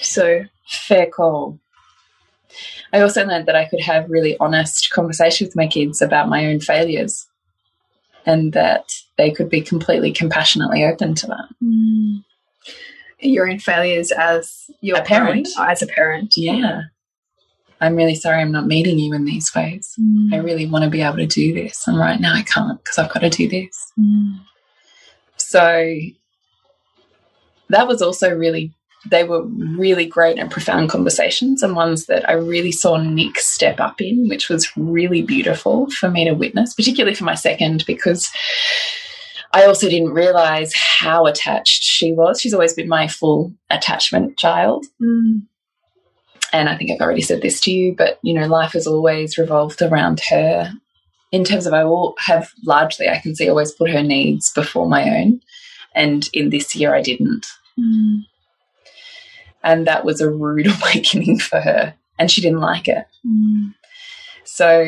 [0.00, 1.58] So, Fair call.
[2.92, 6.46] I also learned that I could have really honest conversations with my kids about my
[6.46, 7.26] own failures
[8.24, 8.84] and that
[9.18, 11.48] they could be completely compassionately open to that.
[11.62, 12.24] mm.
[13.24, 15.48] Your own failures as your A parent.
[15.58, 16.34] own- as a parent.
[16.36, 16.82] Yeah.
[17.80, 19.94] I'm really sorry I'm not meeting you in these ways.
[20.32, 20.44] I Mm.
[20.44, 21.86] really want to be able to do this.
[21.86, 23.92] And right now I can't because I've got to do this.
[23.98, 24.38] Mm.
[25.36, 25.92] So
[27.70, 28.72] that was also really,
[29.10, 33.80] they were really great and profound conversations and ones that I really saw Nick step
[33.80, 38.30] up in, which was really beautiful for me to witness, particularly for my second, because
[39.54, 42.40] I also didn't realize how attached she was.
[42.40, 44.84] She's always been my full attachment child.
[45.00, 45.42] Mm.
[46.52, 49.38] And I think I've already said this to you, but you know, life has always
[49.38, 50.72] revolved around her.
[51.30, 54.88] In terms of, I will have largely, I can see, always put her needs before
[54.88, 55.40] my own.
[55.94, 57.46] And in this year, I didn't.
[57.78, 58.24] Mm.
[59.62, 61.94] And that was a rude awakening for her.
[62.18, 63.06] And she didn't like it.
[63.24, 63.74] Mm.
[64.44, 64.84] So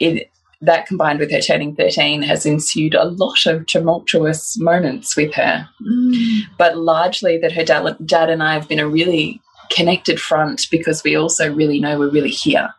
[0.00, 0.30] it,
[0.62, 5.68] that combined with her turning 13 has ensued a lot of tumultuous moments with her.
[5.82, 6.42] Mm.
[6.56, 9.40] But largely that her dad, dad and I have been a really
[9.70, 12.74] connected front because we also really know we're really here.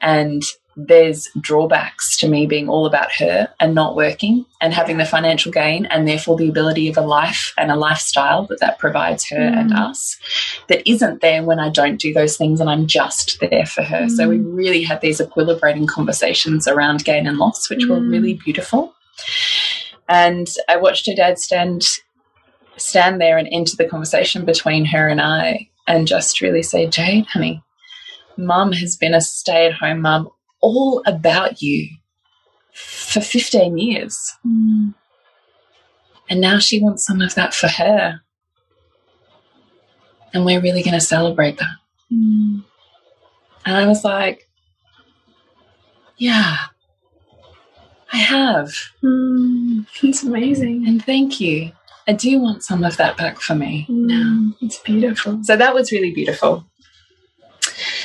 [0.00, 0.42] And
[0.80, 5.50] there's drawbacks to me being all about her and not working and having the financial
[5.50, 9.36] gain and therefore the ability of a life and a lifestyle that that provides her
[9.36, 9.90] and Mm.
[9.90, 10.16] us
[10.68, 14.08] that isn't there when I don't do those things and I'm just there for her.
[14.08, 18.10] So we really had these equilibrating conversations around gain and loss, which were Mm.
[18.12, 18.94] really beautiful.
[20.08, 21.82] And I watched her dad stand
[22.76, 27.26] stand there and enter the conversation between her and I and just really say, Jade,
[27.26, 27.60] honey,
[28.36, 30.28] mum has been a stay at home mum
[30.60, 31.88] all about you
[32.72, 34.36] for 15 years.
[34.46, 34.94] Mm.
[36.30, 38.20] And now she wants some of that for her.
[40.34, 41.76] And we're really going to celebrate that.
[42.12, 42.64] Mm.
[43.64, 44.48] And I was like,
[46.18, 46.56] yeah,
[48.12, 48.74] I have.
[49.02, 49.86] Mm.
[50.02, 50.86] It's amazing.
[50.86, 51.72] And thank you.
[52.06, 54.24] I do want some of that back for me now.
[54.24, 54.54] Mm.
[54.62, 55.42] It's beautiful.
[55.44, 56.66] So that was really beautiful.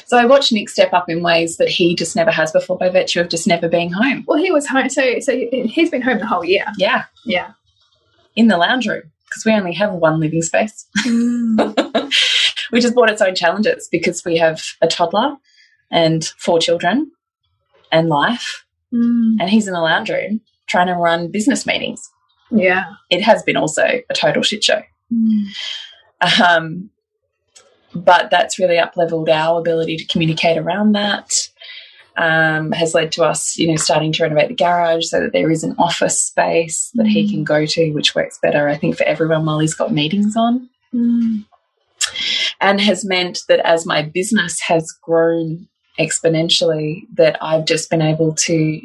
[0.06, 2.89] So I watch Nick step up in ways that he just never has before by
[2.89, 4.24] virtue of just never being home.
[4.28, 6.66] Well, he was home, so so he's been home the whole year.
[6.78, 7.51] Yeah, Yeah.
[8.36, 12.12] in the lounge room because we only have one living space, Mm.
[12.70, 15.36] which has brought its own challenges because we have a toddler
[15.91, 17.12] and four children
[17.91, 19.38] and life, Mm.
[19.39, 22.10] and he's in the lounge room trying to run business meetings.
[22.51, 22.84] Yeah.
[23.10, 24.82] It has been also a total shit show.
[25.12, 25.45] Mm.
[26.47, 26.89] Um,
[27.96, 31.30] but that's really up leveled our ability to communicate around that.
[32.16, 35.50] Um, has led to us, you know, starting to renovate the garage so that there
[35.50, 39.04] is an office space that he can go to, which works better, I think, for
[39.06, 40.70] everyone while he's got meetings on.
[40.94, 41.46] Mm.
[42.62, 45.68] And has meant that as my business has grown
[46.00, 48.82] exponentially, that I've just been able to,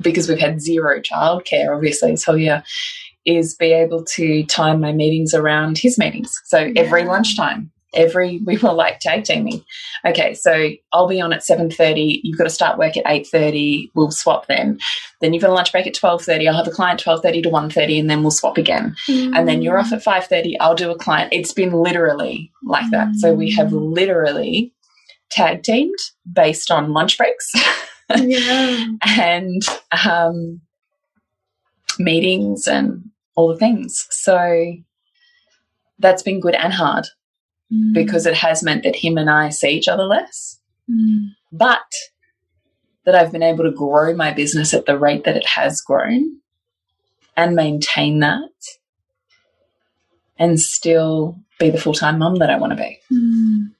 [0.00, 2.62] because we've had zero childcare, obviously, so yeah,
[3.24, 6.40] is be able to time my meetings around his meetings.
[6.44, 9.64] So every lunchtime, every we were like tag teaming.
[10.04, 12.20] Okay, so I'll be on at seven thirty.
[12.24, 13.90] You've got to start work at eight thirty.
[13.94, 14.78] We'll swap then.
[15.20, 16.48] Then you've got a lunch break at twelve thirty.
[16.48, 18.94] I'll have a client twelve thirty to one thirty, and then we'll swap again.
[19.34, 20.58] And then you're off at five thirty.
[20.60, 21.32] I'll do a client.
[21.32, 23.14] It's been literally like that.
[23.16, 24.72] So we have literally
[25.30, 25.98] tag teamed
[26.30, 27.52] based on lunch breaks.
[28.14, 28.84] Yeah.
[29.06, 29.62] and
[30.04, 30.60] um,
[31.98, 34.06] meetings and all the things.
[34.10, 34.74] So
[35.98, 37.06] that's been good and hard
[37.92, 40.58] because it has meant that him and I see each other less,
[40.90, 41.30] Mm.
[41.52, 41.80] but
[43.04, 46.38] that I've been able to grow my business at the rate that it has grown
[47.36, 48.50] and maintain that
[50.38, 52.98] and still be the full time mum that I want to be.
[53.12, 53.70] Mm.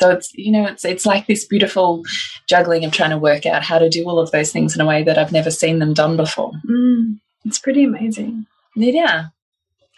[0.00, 2.02] So it's you know it's it's like this beautiful
[2.48, 4.86] juggling of trying to work out how to do all of those things in a
[4.86, 6.52] way that I've never seen them done before.
[6.68, 7.20] Mm.
[7.44, 8.46] It's pretty amazing.
[8.76, 9.26] Yeah.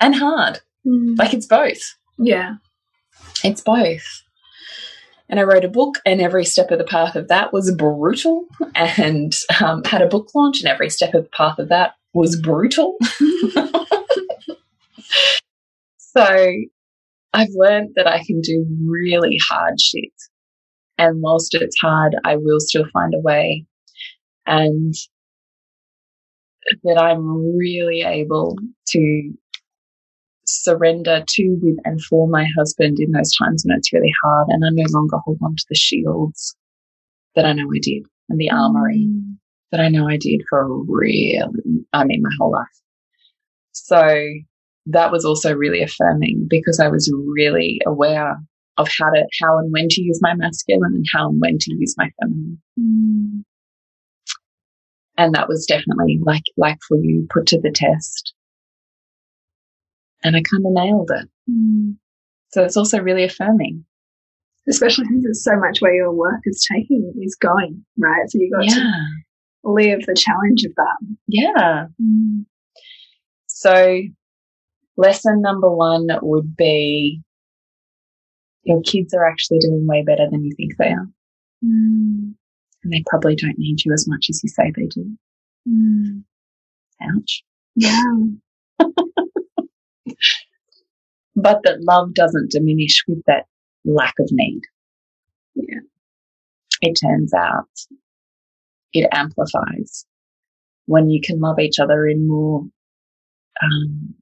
[0.00, 0.60] And hard.
[0.86, 1.18] Mm.
[1.18, 1.96] Like it's both.
[2.18, 2.56] Yeah.
[3.44, 4.22] It's both.
[5.28, 8.46] And I wrote a book, and every step of the path of that was brutal.
[8.74, 12.40] And um, had a book launch, and every step of the path of that was
[12.40, 12.96] brutal.
[15.98, 16.24] so
[17.32, 20.12] I've learned that I can do really hard shit.
[20.98, 23.66] And whilst it's hard, I will still find a way.
[24.46, 24.94] And
[26.84, 28.56] that I'm really able
[28.88, 29.32] to
[30.46, 34.48] surrender to, with, and for my husband in those times when it's really hard.
[34.50, 36.56] And I no longer hold on to the shields
[37.34, 39.08] that I know I did and the armory
[39.72, 41.52] that I know I did for a real,
[41.92, 42.66] I mean, my whole life.
[43.72, 44.18] So
[44.86, 48.36] that was also really affirming because I was really aware
[48.78, 51.74] of how to, how and when to use my masculine and how and when to
[51.74, 52.62] use my feminine.
[52.78, 53.42] Mm.
[55.18, 58.34] And that was definitely like, like for you put to the test.
[60.26, 61.28] And I kind of nailed it.
[61.50, 61.96] Mm.
[62.52, 63.84] So it's also really affirming.
[64.68, 68.28] Especially since it's so much where your work is taking is going, right?
[68.28, 68.92] So you got to
[69.62, 71.16] live the challenge of that.
[71.28, 71.86] Yeah.
[72.02, 72.46] Mm.
[73.46, 74.00] So
[74.96, 77.22] lesson number one would be
[78.64, 81.06] your kids are actually doing way better than you think they are.
[81.64, 82.34] Mm.
[82.82, 85.16] And they probably don't need you as much as you say they do.
[85.68, 86.24] Mm.
[87.02, 87.44] Ouch.
[87.76, 88.12] Yeah.
[91.34, 93.44] But that love doesn't diminish with that
[93.84, 94.62] lack of need.
[95.54, 95.80] Yeah.
[96.80, 97.68] It turns out
[98.92, 100.06] it amplifies
[100.86, 102.62] when you can love each other in more
[103.62, 104.14] um,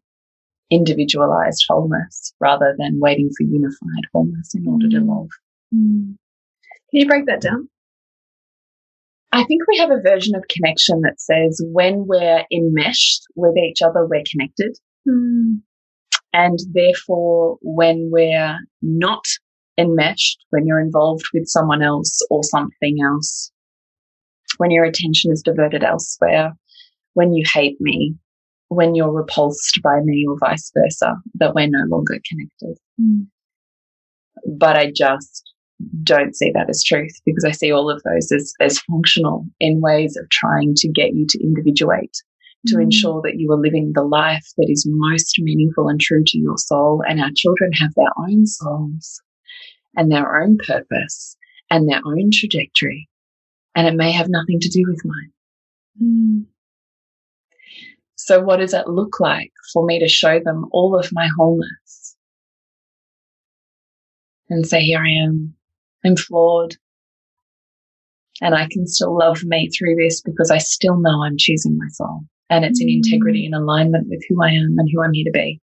[0.71, 5.09] individualized wholeness rather than waiting for unified wholeness in order to Mm.
[5.09, 5.29] love.
[5.75, 6.17] Mm.
[6.91, 7.69] Can you break that down?
[9.33, 13.83] I think we have a version of connection that says when we're enmeshed with each
[13.83, 14.79] other, we're connected.
[15.09, 15.61] Mm.
[16.35, 19.25] And therefore, when we're not
[19.79, 23.53] enmeshed, when you're involved with someone else or something else,
[24.59, 26.53] when your attention is diverted elsewhere,
[27.13, 28.17] when you hate me,
[28.67, 32.83] when you're repulsed by me or vice versa, that we're no longer connected.
[33.01, 33.27] Mm.
[34.59, 35.53] But I just
[36.03, 39.81] don't see that as truth because I see all of those as, as functional in
[39.81, 42.17] ways of trying to get you to individuate
[42.67, 42.85] to Mm.
[42.85, 46.57] ensure that you are living the life that is most meaningful and true to your
[46.57, 47.03] soul.
[47.07, 49.23] And our children have their own souls
[49.97, 51.37] and their own purpose
[51.71, 53.09] and their own trajectory.
[53.75, 55.33] And it may have nothing to do with mine.
[56.03, 56.47] Mm.
[58.17, 62.17] So, what does that look like for me to show them all of my wholeness
[64.49, 65.55] and say, Here I am,
[66.05, 66.77] I'm flawed.
[68.41, 71.89] And I can still love me through this because I still know I'm choosing my
[71.89, 75.25] soul and it's in integrity and alignment with who I am and who I'm here
[75.25, 75.61] to be.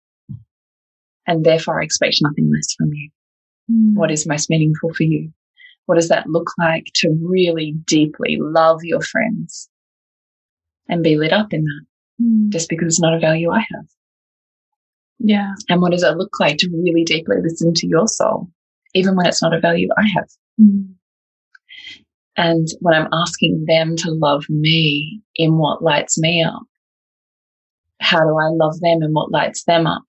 [1.25, 3.09] And therefore, I expect nothing less from you.
[3.71, 3.95] Mm.
[3.95, 5.31] What is most meaningful for you?
[5.85, 9.69] What does that look like to really deeply love your friends
[10.87, 11.85] and be lit up in that
[12.19, 12.49] Mm.
[12.49, 13.85] just because it's not a value I have?
[15.19, 15.53] Yeah.
[15.69, 18.49] And what does it look like to really deeply listen to your soul,
[18.95, 20.27] even when it's not a value I have?
[20.59, 20.95] Mm.
[22.37, 26.61] And when I'm asking them to love me in what lights me up,
[27.99, 30.03] how do I love them in what lights them up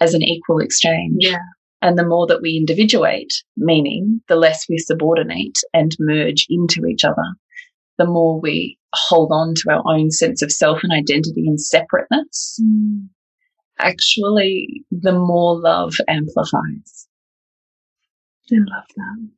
[0.00, 1.18] as an equal exchange?
[1.20, 1.38] Yeah.
[1.80, 7.04] And the more that we individuate, meaning the less we subordinate and merge into each
[7.04, 7.22] other,
[7.96, 12.60] the more we hold on to our own sense of self and identity and separateness,
[12.62, 13.08] Mm.
[13.78, 17.06] actually, the more love amplifies.
[18.52, 19.28] I love that.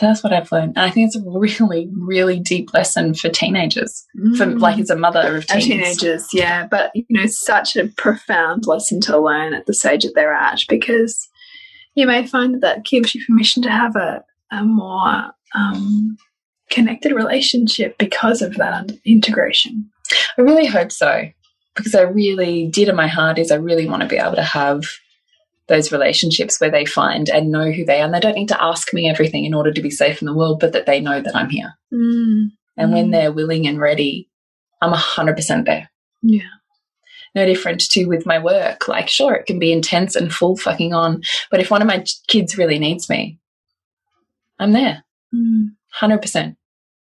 [0.00, 0.74] That's what I've learned.
[0.76, 4.04] And I think it's a really, really deep lesson for teenagers,
[4.36, 4.60] for Mm.
[4.60, 5.64] like as a mother of teens.
[5.64, 10.12] teenagers, yeah, but you know, such a profound lesson to learn at the stage that
[10.14, 11.28] they're at because
[11.94, 14.22] you may find that that gives you permission to have a,
[14.52, 16.16] a more um,
[16.70, 19.90] connected relationship because of that integration.
[20.36, 21.28] I really hope so.
[21.74, 24.42] Because I really dear to my heart is I really want to be able to
[24.42, 24.82] have
[25.68, 28.04] those relationships where they find and know who they are.
[28.04, 30.34] And they don't need to ask me everything in order to be safe in the
[30.34, 31.74] world, but that they know that I'm here.
[31.92, 32.50] Mm.
[32.76, 33.12] And when Mm.
[33.12, 34.28] they're willing and ready,
[34.80, 35.90] I'm 100% there.
[36.22, 36.40] Yeah.
[37.34, 38.88] No different to with my work.
[38.88, 42.04] Like, sure, it can be intense and full fucking on, but if one of my
[42.28, 43.38] kids really needs me,
[44.58, 45.04] I'm there.
[45.34, 45.72] Mm.
[46.00, 46.56] 100%.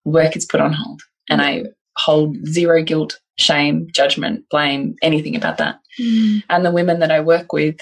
[0.06, 1.02] Work is put on hold.
[1.30, 1.64] And I
[1.96, 5.80] hold zero guilt, shame, judgment, blame, anything about that.
[6.00, 6.44] Mm.
[6.50, 7.78] And the women that I work with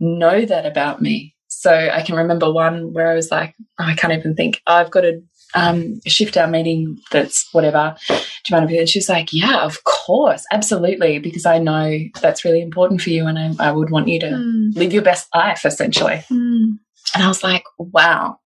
[0.00, 1.34] know that about me.
[1.48, 4.62] So I can remember one where I was like, oh, I can't even think.
[4.66, 5.20] I've got to
[5.54, 7.96] um, shift our meeting that's whatever.
[8.08, 8.20] Do you
[8.56, 12.60] mind if I-" And she's like, Yeah, of course, absolutely, because I know that's really
[12.60, 14.76] important for you and I, I would want you to Mm.
[14.76, 16.22] live your best life, essentially.
[16.30, 16.78] Mm.
[17.14, 18.38] And I was like, Wow,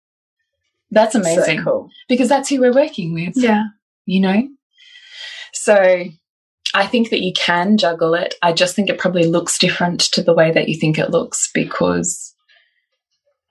[0.92, 1.88] that's amazing So cool.
[2.08, 3.64] because that's who we're working with Yeah.
[4.06, 4.48] you know?
[5.52, 6.04] So
[6.74, 8.34] I think that you can juggle it.
[8.42, 11.50] I just think it probably looks different to the way that you think it looks
[11.52, 12.34] because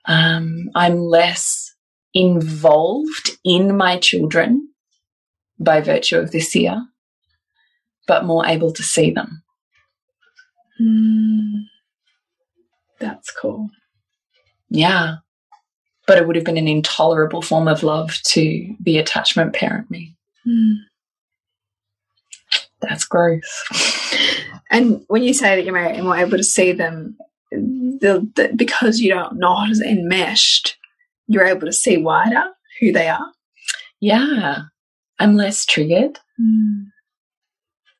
[0.06, 1.74] um, I'm less
[2.14, 4.68] involved in my children
[5.58, 6.84] by virtue of this year,
[8.06, 9.42] but more able to see them.
[10.80, 11.62] Mm.
[12.98, 13.70] That's cool.
[14.68, 15.16] Yeah.
[16.06, 20.16] But it would have been an intolerable form of love to the attachment parent me.
[20.46, 20.78] Mm.
[22.82, 23.42] That's growth.
[24.70, 27.16] And when you say that you're married and we're able to see them,
[27.50, 30.76] the, the, because you don't not as enmeshed,
[31.26, 32.44] you're able to see wider
[32.80, 33.32] who they are.
[34.00, 34.62] Yeah.
[35.18, 36.18] I'm less triggered.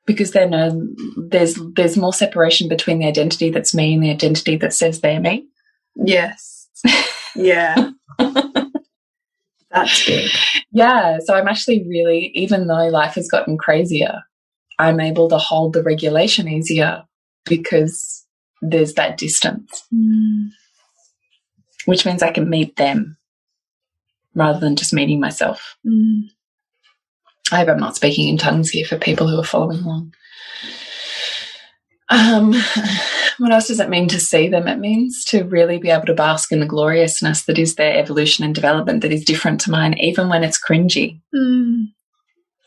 [0.07, 4.57] because then um, there's there's more separation between the identity that's me and the identity
[4.57, 5.47] that says they're me.
[5.97, 6.69] Yes.
[7.35, 7.93] Yeah.
[9.71, 10.31] That's good.
[10.71, 14.21] Yeah, so I'm actually really, even though life has gotten crazier,
[14.79, 17.05] I'm able to hold the regulation easier
[17.45, 18.25] because
[18.61, 20.51] there's that distance, Mm.
[21.87, 23.17] which means I can meet them
[24.35, 25.77] rather than just meeting myself.
[25.87, 26.31] Mm.
[27.51, 30.15] I hope I'm not speaking in tongues here for people who are following along.
[32.09, 32.55] Um,
[33.39, 34.69] what else does it mean to see them?
[34.69, 38.45] It means to really be able to bask in the gloriousness that is their evolution
[38.45, 41.21] and development that is different to mine, even when it's cringy.
[41.35, 41.89] Mm.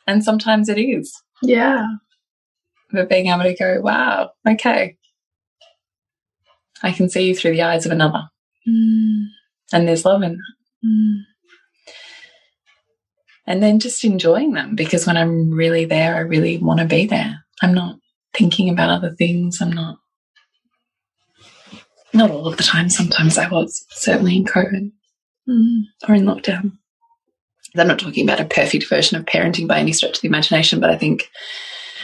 [0.08, 1.22] And sometimes it is.
[1.42, 1.88] Yeah.
[2.92, 4.98] But being able to go, wow, okay.
[6.84, 8.24] I can see you through the eyes of another.
[8.68, 9.26] Mm.
[9.74, 10.88] And there's love in that.
[10.88, 11.22] Mm.
[13.48, 17.06] And then just enjoying them because when I'm really there, I really want to be
[17.06, 17.46] there.
[17.62, 17.98] I'm not
[18.36, 19.60] thinking about other things.
[19.62, 19.98] I'm not,
[22.14, 22.90] not all of the time.
[22.90, 24.92] Sometimes I was, certainly in COVID
[25.48, 25.84] Mm.
[26.10, 26.72] or in lockdown.
[27.78, 30.80] I'm not talking about a perfect version of parenting by any stretch of the imagination,
[30.80, 31.30] but I think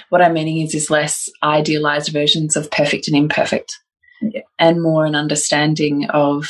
[0.10, 3.78] what I'm meaning is is less idealized versions of perfect and imperfect,
[4.22, 4.42] Yeah.
[4.60, 6.48] and more an understanding of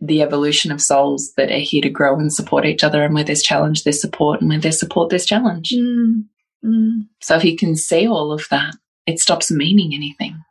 [0.00, 3.04] the evolution of souls that are here to grow and support each other.
[3.04, 5.70] And where there's challenge, there's support, and where there's support, there's challenge.
[5.72, 6.24] Mm.
[6.64, 7.06] Mm.
[7.20, 8.74] So if you can see all of that,
[9.06, 10.42] it stops meaning anything.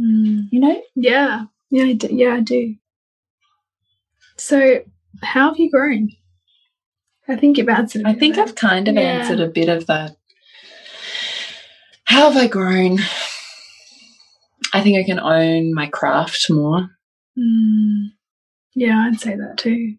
[0.00, 0.48] Mm.
[0.50, 0.82] You know?
[0.94, 1.44] Yeah.
[1.70, 2.08] Yeah, I do.
[2.10, 2.76] Yeah, I do.
[4.36, 4.82] So,
[5.22, 6.10] how have you grown?
[7.28, 8.02] I think you've answered.
[8.04, 9.00] a I think I've kind of Yeah.
[9.02, 10.16] answered a bit of that.
[12.04, 12.98] How have I grown?
[14.72, 16.88] I think I can own my craft more.
[17.38, 18.10] Mm.
[18.74, 19.96] Yeah, I'd say that too.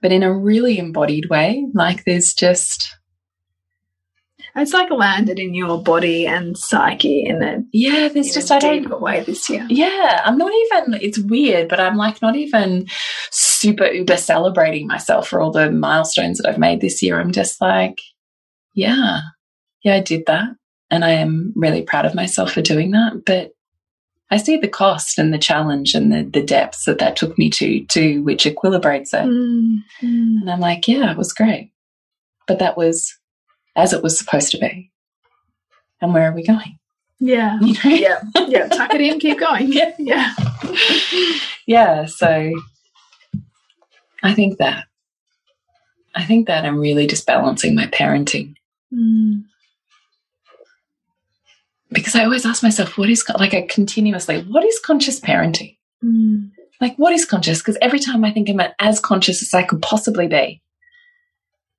[0.00, 1.66] but in a really embodied way.
[1.74, 2.96] Like there's just,
[4.54, 8.58] It's like landed in your body and psyche in a yeah, there's just a I
[8.60, 9.66] don't way this year.
[9.68, 12.86] Yeah, I'm not even, it's weird, but I'm like not even
[13.58, 17.18] super uber celebrating myself for all the milestones that I've made this year.
[17.18, 18.00] I'm just like,
[18.74, 19.20] yeah,
[19.82, 20.48] yeah, I did that.
[20.90, 23.24] And I am really proud of myself for doing that.
[23.26, 23.50] But
[24.30, 27.50] I see the cost and the challenge and the, the depths that that took me
[27.50, 29.26] to, to which equilibrates it.
[29.26, 30.40] Mm, mm.
[30.40, 31.72] And I'm like, yeah, it was great.
[32.46, 33.14] But that was
[33.76, 34.90] as it was supposed to be.
[36.00, 36.78] And where are we going?
[37.20, 37.58] Yeah.
[37.60, 37.96] You know?
[37.96, 38.20] Yeah.
[38.46, 38.68] Yeah.
[38.68, 39.72] Tuck it in, keep going.
[39.72, 39.92] Yeah.
[39.98, 40.34] Yeah.
[41.66, 42.52] yeah, so
[44.22, 44.84] I think that.
[46.14, 48.54] I think that I'm really just balancing my parenting
[48.92, 49.44] Mm.
[51.92, 55.76] because I always ask myself, what is, like, I continuously, what is conscious parenting?
[56.04, 56.50] Mm.
[56.80, 57.58] Like, what is conscious?
[57.58, 60.62] Because every time I think I'm as conscious as I could possibly be.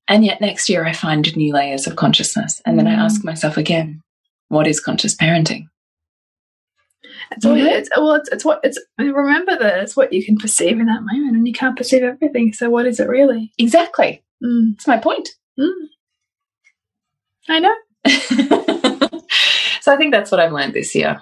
[0.08, 2.62] And yet next year I find new layers of consciousness.
[2.66, 3.00] And then I Mm.
[3.00, 4.02] ask myself again,
[4.50, 5.68] what is conscious parenting?
[7.32, 7.78] It's, all, Yeah.
[7.78, 8.80] it's well, it's, it's what it's.
[8.98, 11.78] I mean, remember that it's what you can perceive in that moment, and you can't
[11.78, 12.54] perceive everything.
[12.54, 13.52] So, what is it really?
[13.58, 14.24] Exactly.
[14.44, 14.76] Mm.
[14.76, 15.30] That's my point.
[15.60, 15.72] Mm.
[17.50, 17.76] I know.
[19.82, 21.22] so I think that's what I've learned this year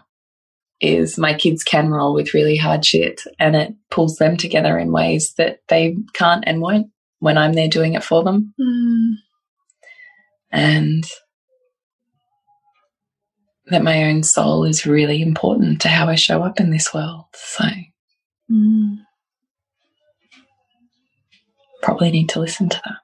[0.80, 4.92] is my kids can roll with really hard shit and it pulls them together in
[4.92, 6.88] ways that they can't and won't
[7.20, 8.54] when I'm there doing it for them.
[8.60, 9.14] Mm.
[10.52, 11.04] And
[13.70, 17.26] that my own soul is really important to how I show up in this world.
[17.34, 17.66] So
[18.50, 19.00] Mm.
[21.82, 22.98] probably need to listen to that.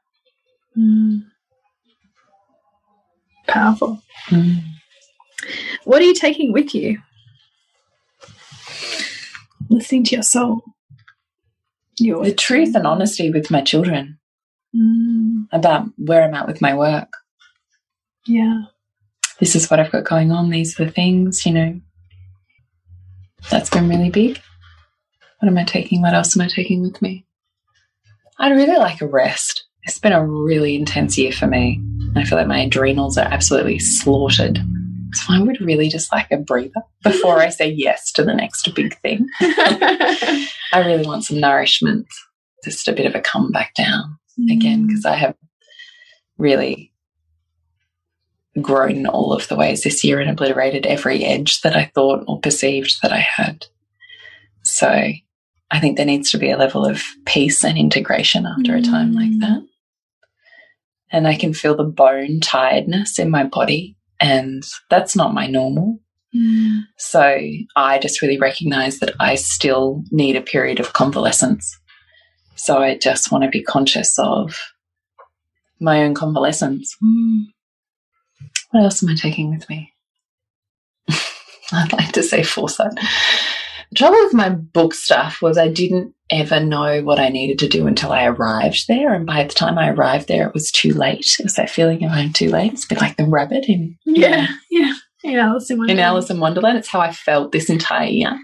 [0.77, 1.23] Mm.
[3.47, 4.01] Powerful.
[4.29, 4.61] Mm.
[5.83, 6.99] What are you taking with you?
[9.69, 10.61] Listening to your soul.
[11.99, 14.17] Your The truth and honesty with my children
[14.75, 15.47] Mm.
[15.51, 17.11] about where I'm at with my work.
[18.25, 18.63] Yeah.
[19.39, 20.49] This is what I've got going on.
[20.49, 21.79] These are the things, you know.
[23.49, 24.39] That's been really big.
[25.39, 26.01] What am I taking?
[26.01, 27.25] What else am I taking with me?
[28.39, 29.65] I'd really like a rest.
[29.83, 31.81] It's been a really intense year for me.
[32.15, 34.59] I feel like my adrenals are absolutely slaughtered.
[35.13, 38.73] So I would really just like a breather before I say yes to the next
[38.73, 39.27] big thing.
[39.41, 40.47] I
[40.85, 42.07] really want some nourishment,
[42.63, 44.17] just a bit of a come back down
[44.49, 44.87] again, mm.
[44.87, 45.35] because I have
[46.37, 46.92] really
[48.61, 52.39] grown all of the ways this year and obliterated every edge that I thought or
[52.39, 53.65] perceived that I had.
[54.61, 54.87] So
[55.71, 59.13] I think there needs to be a level of peace and integration after a time
[59.13, 59.65] like that.
[61.11, 65.99] And I can feel the bone tiredness in my body, and that's not my normal.
[66.35, 66.81] Mm.
[66.97, 67.39] So
[67.75, 71.79] I just really recognize that I still need a period of convalescence.
[72.55, 74.59] So I just want to be conscious of
[75.79, 76.95] my own convalescence.
[77.03, 77.45] Mm.
[78.73, 79.93] What else am I taking with me?
[81.71, 82.95] I'd like to say foresight.
[82.95, 87.67] The trouble with my book stuff was I didn't ever know what I needed to
[87.67, 89.13] do until I arrived there.
[89.13, 91.35] And by the time I arrived there, it was too late.
[91.37, 92.73] It was that feeling of I'm too late.
[92.73, 94.47] It's a bit like the rabbit in, Yeah.
[94.49, 94.93] Uh, yeah.
[95.23, 95.49] Yeah.
[95.49, 96.79] Alice in in Alice in Wonderland.
[96.79, 98.35] It's how I felt this entire year.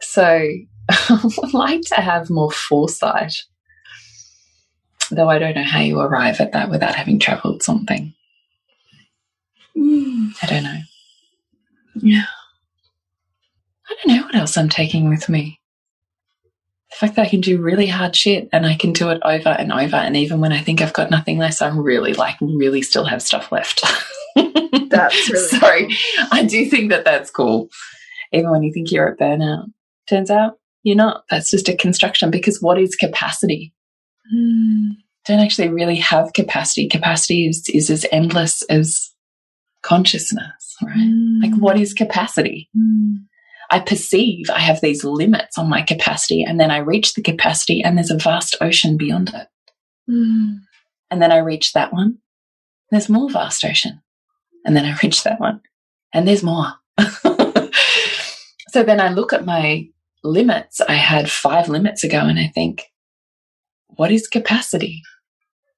[0.00, 0.24] So
[0.88, 3.34] I would like to have more foresight,
[5.10, 8.14] though I don't know how you arrive at that without having travelled something.
[9.76, 10.32] Mm.
[10.42, 10.78] I don't know.
[11.96, 12.24] Yeah.
[13.88, 15.60] I don't know what else I'm taking with me.
[16.90, 19.48] The fact that I can do really hard shit and I can do it over
[19.48, 19.96] and over.
[19.96, 23.22] And even when I think I've got nothing less, I'm really like, really still have
[23.22, 23.82] stuff left.
[24.36, 25.86] That's really Sorry.
[25.88, 26.26] cool.
[26.32, 27.68] I do think that that's cool.
[28.32, 29.66] Even when you think you're at burnout,
[30.08, 31.24] turns out you're not.
[31.30, 33.72] That's just a construction because what is capacity?
[34.34, 34.96] Mm.
[35.26, 36.88] Don't actually really have capacity.
[36.88, 39.11] Capacity is, is as endless as
[39.82, 41.40] consciousness, right?
[41.42, 42.68] Like, what is capacity?
[42.76, 43.24] Mm.
[43.70, 47.82] I perceive I have these limits on my capacity, and then I reach the capacity,
[47.82, 49.48] and there's a vast ocean beyond it.
[50.10, 50.58] Mm.
[51.10, 52.18] And then I reach that one,
[52.90, 54.02] there's more vast ocean.
[54.64, 55.60] And then I reach that one,
[56.12, 56.74] and there's more.
[58.68, 59.88] so then I look at my
[60.22, 60.80] limits.
[60.80, 62.84] I had five limits ago, and I think,
[63.88, 65.02] what is capacity?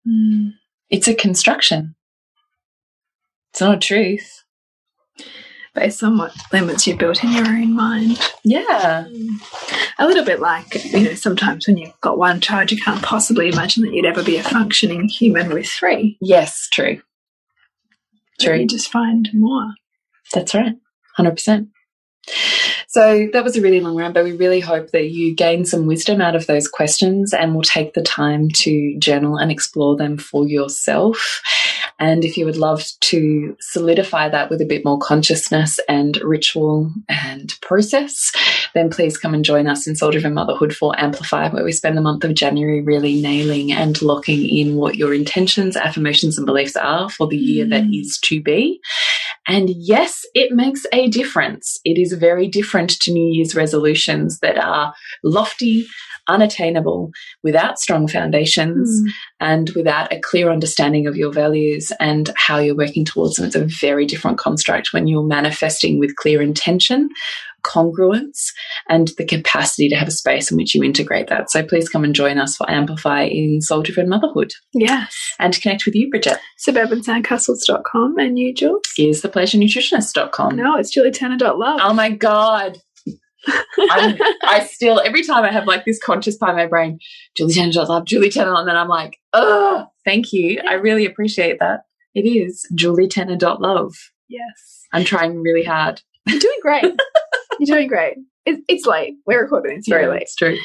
[0.07, 0.51] Mm.
[0.91, 1.95] It's a construction,
[3.55, 4.43] it's not a truth.
[5.77, 8.19] Based on what limits you've built in your own mind.
[8.43, 9.05] Yeah.
[9.07, 9.41] Um,
[9.97, 13.49] a little bit like, you know, sometimes when you've got one child, you can't possibly
[13.49, 16.19] imagine that you'd ever be a functioning human with three.
[16.21, 17.01] Yes, true.
[18.41, 18.59] True.
[18.59, 19.73] you just find more.
[20.33, 20.75] That's right.
[21.17, 21.69] 100%.
[22.89, 25.87] So that was a really long run, but we really hope that you gain some
[25.87, 30.19] wisdom out of those questions and will take the time to journal and explore them
[30.19, 31.41] for yourself.
[31.99, 36.91] And if you would love to solidify that with a bit more consciousness and ritual
[37.09, 38.33] and process,
[38.75, 41.97] then please come and join us in Soul Driven Motherhood for Amplify, where we spend
[41.97, 46.77] the month of January really nailing and locking in what your intentions, affirmations, and beliefs
[46.77, 48.01] are for the year that mm.
[48.01, 48.81] is to be.
[49.47, 51.79] And yes, it makes a difference.
[51.85, 55.87] It is very different to New Year's resolutions that are lofty,
[56.29, 57.11] unattainable,
[57.43, 59.11] without strong foundations, mm.
[59.41, 63.47] and without a clear understanding of your values and how you're working towards them.
[63.47, 67.11] It's a very different construct when you're manifesting with clear intention
[67.65, 68.53] congruence
[68.89, 71.51] and the capacity to have a space in which you integrate that.
[71.51, 74.53] So please come and join us for Amplify in Soul Driven Motherhood.
[74.73, 75.17] Yes.
[75.41, 76.39] And connect with you, Bridget.
[76.67, 78.83] Suburbansandcastles.com and you, Jules.
[78.99, 80.57] Is thepleasurenutritionist.com.
[80.57, 81.81] No, it's julietanner.love.
[81.83, 82.79] Oh my God.
[83.47, 86.99] I still every time I have like this conscious part of my brain,
[87.37, 90.61] Julie Tanner love, Julie Tanner, and then I'm like, oh, thank you.
[90.69, 91.83] I really appreciate that.
[92.15, 93.95] It is Julie Tanner love.
[94.29, 94.85] Yes.
[94.93, 96.01] I'm trying really hard.
[96.27, 96.85] You're doing great.
[97.59, 98.17] You're doing great.
[98.47, 99.15] It, it's late.
[99.27, 99.79] We're recording.
[99.79, 100.23] It's very yeah, late.
[100.23, 100.57] It's true.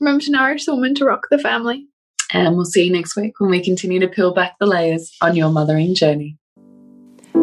[0.00, 1.86] Remember to nourish the woman to rock the family.
[2.32, 5.36] And we'll see you next week when we continue to peel back the layers on
[5.36, 6.38] your mothering journey.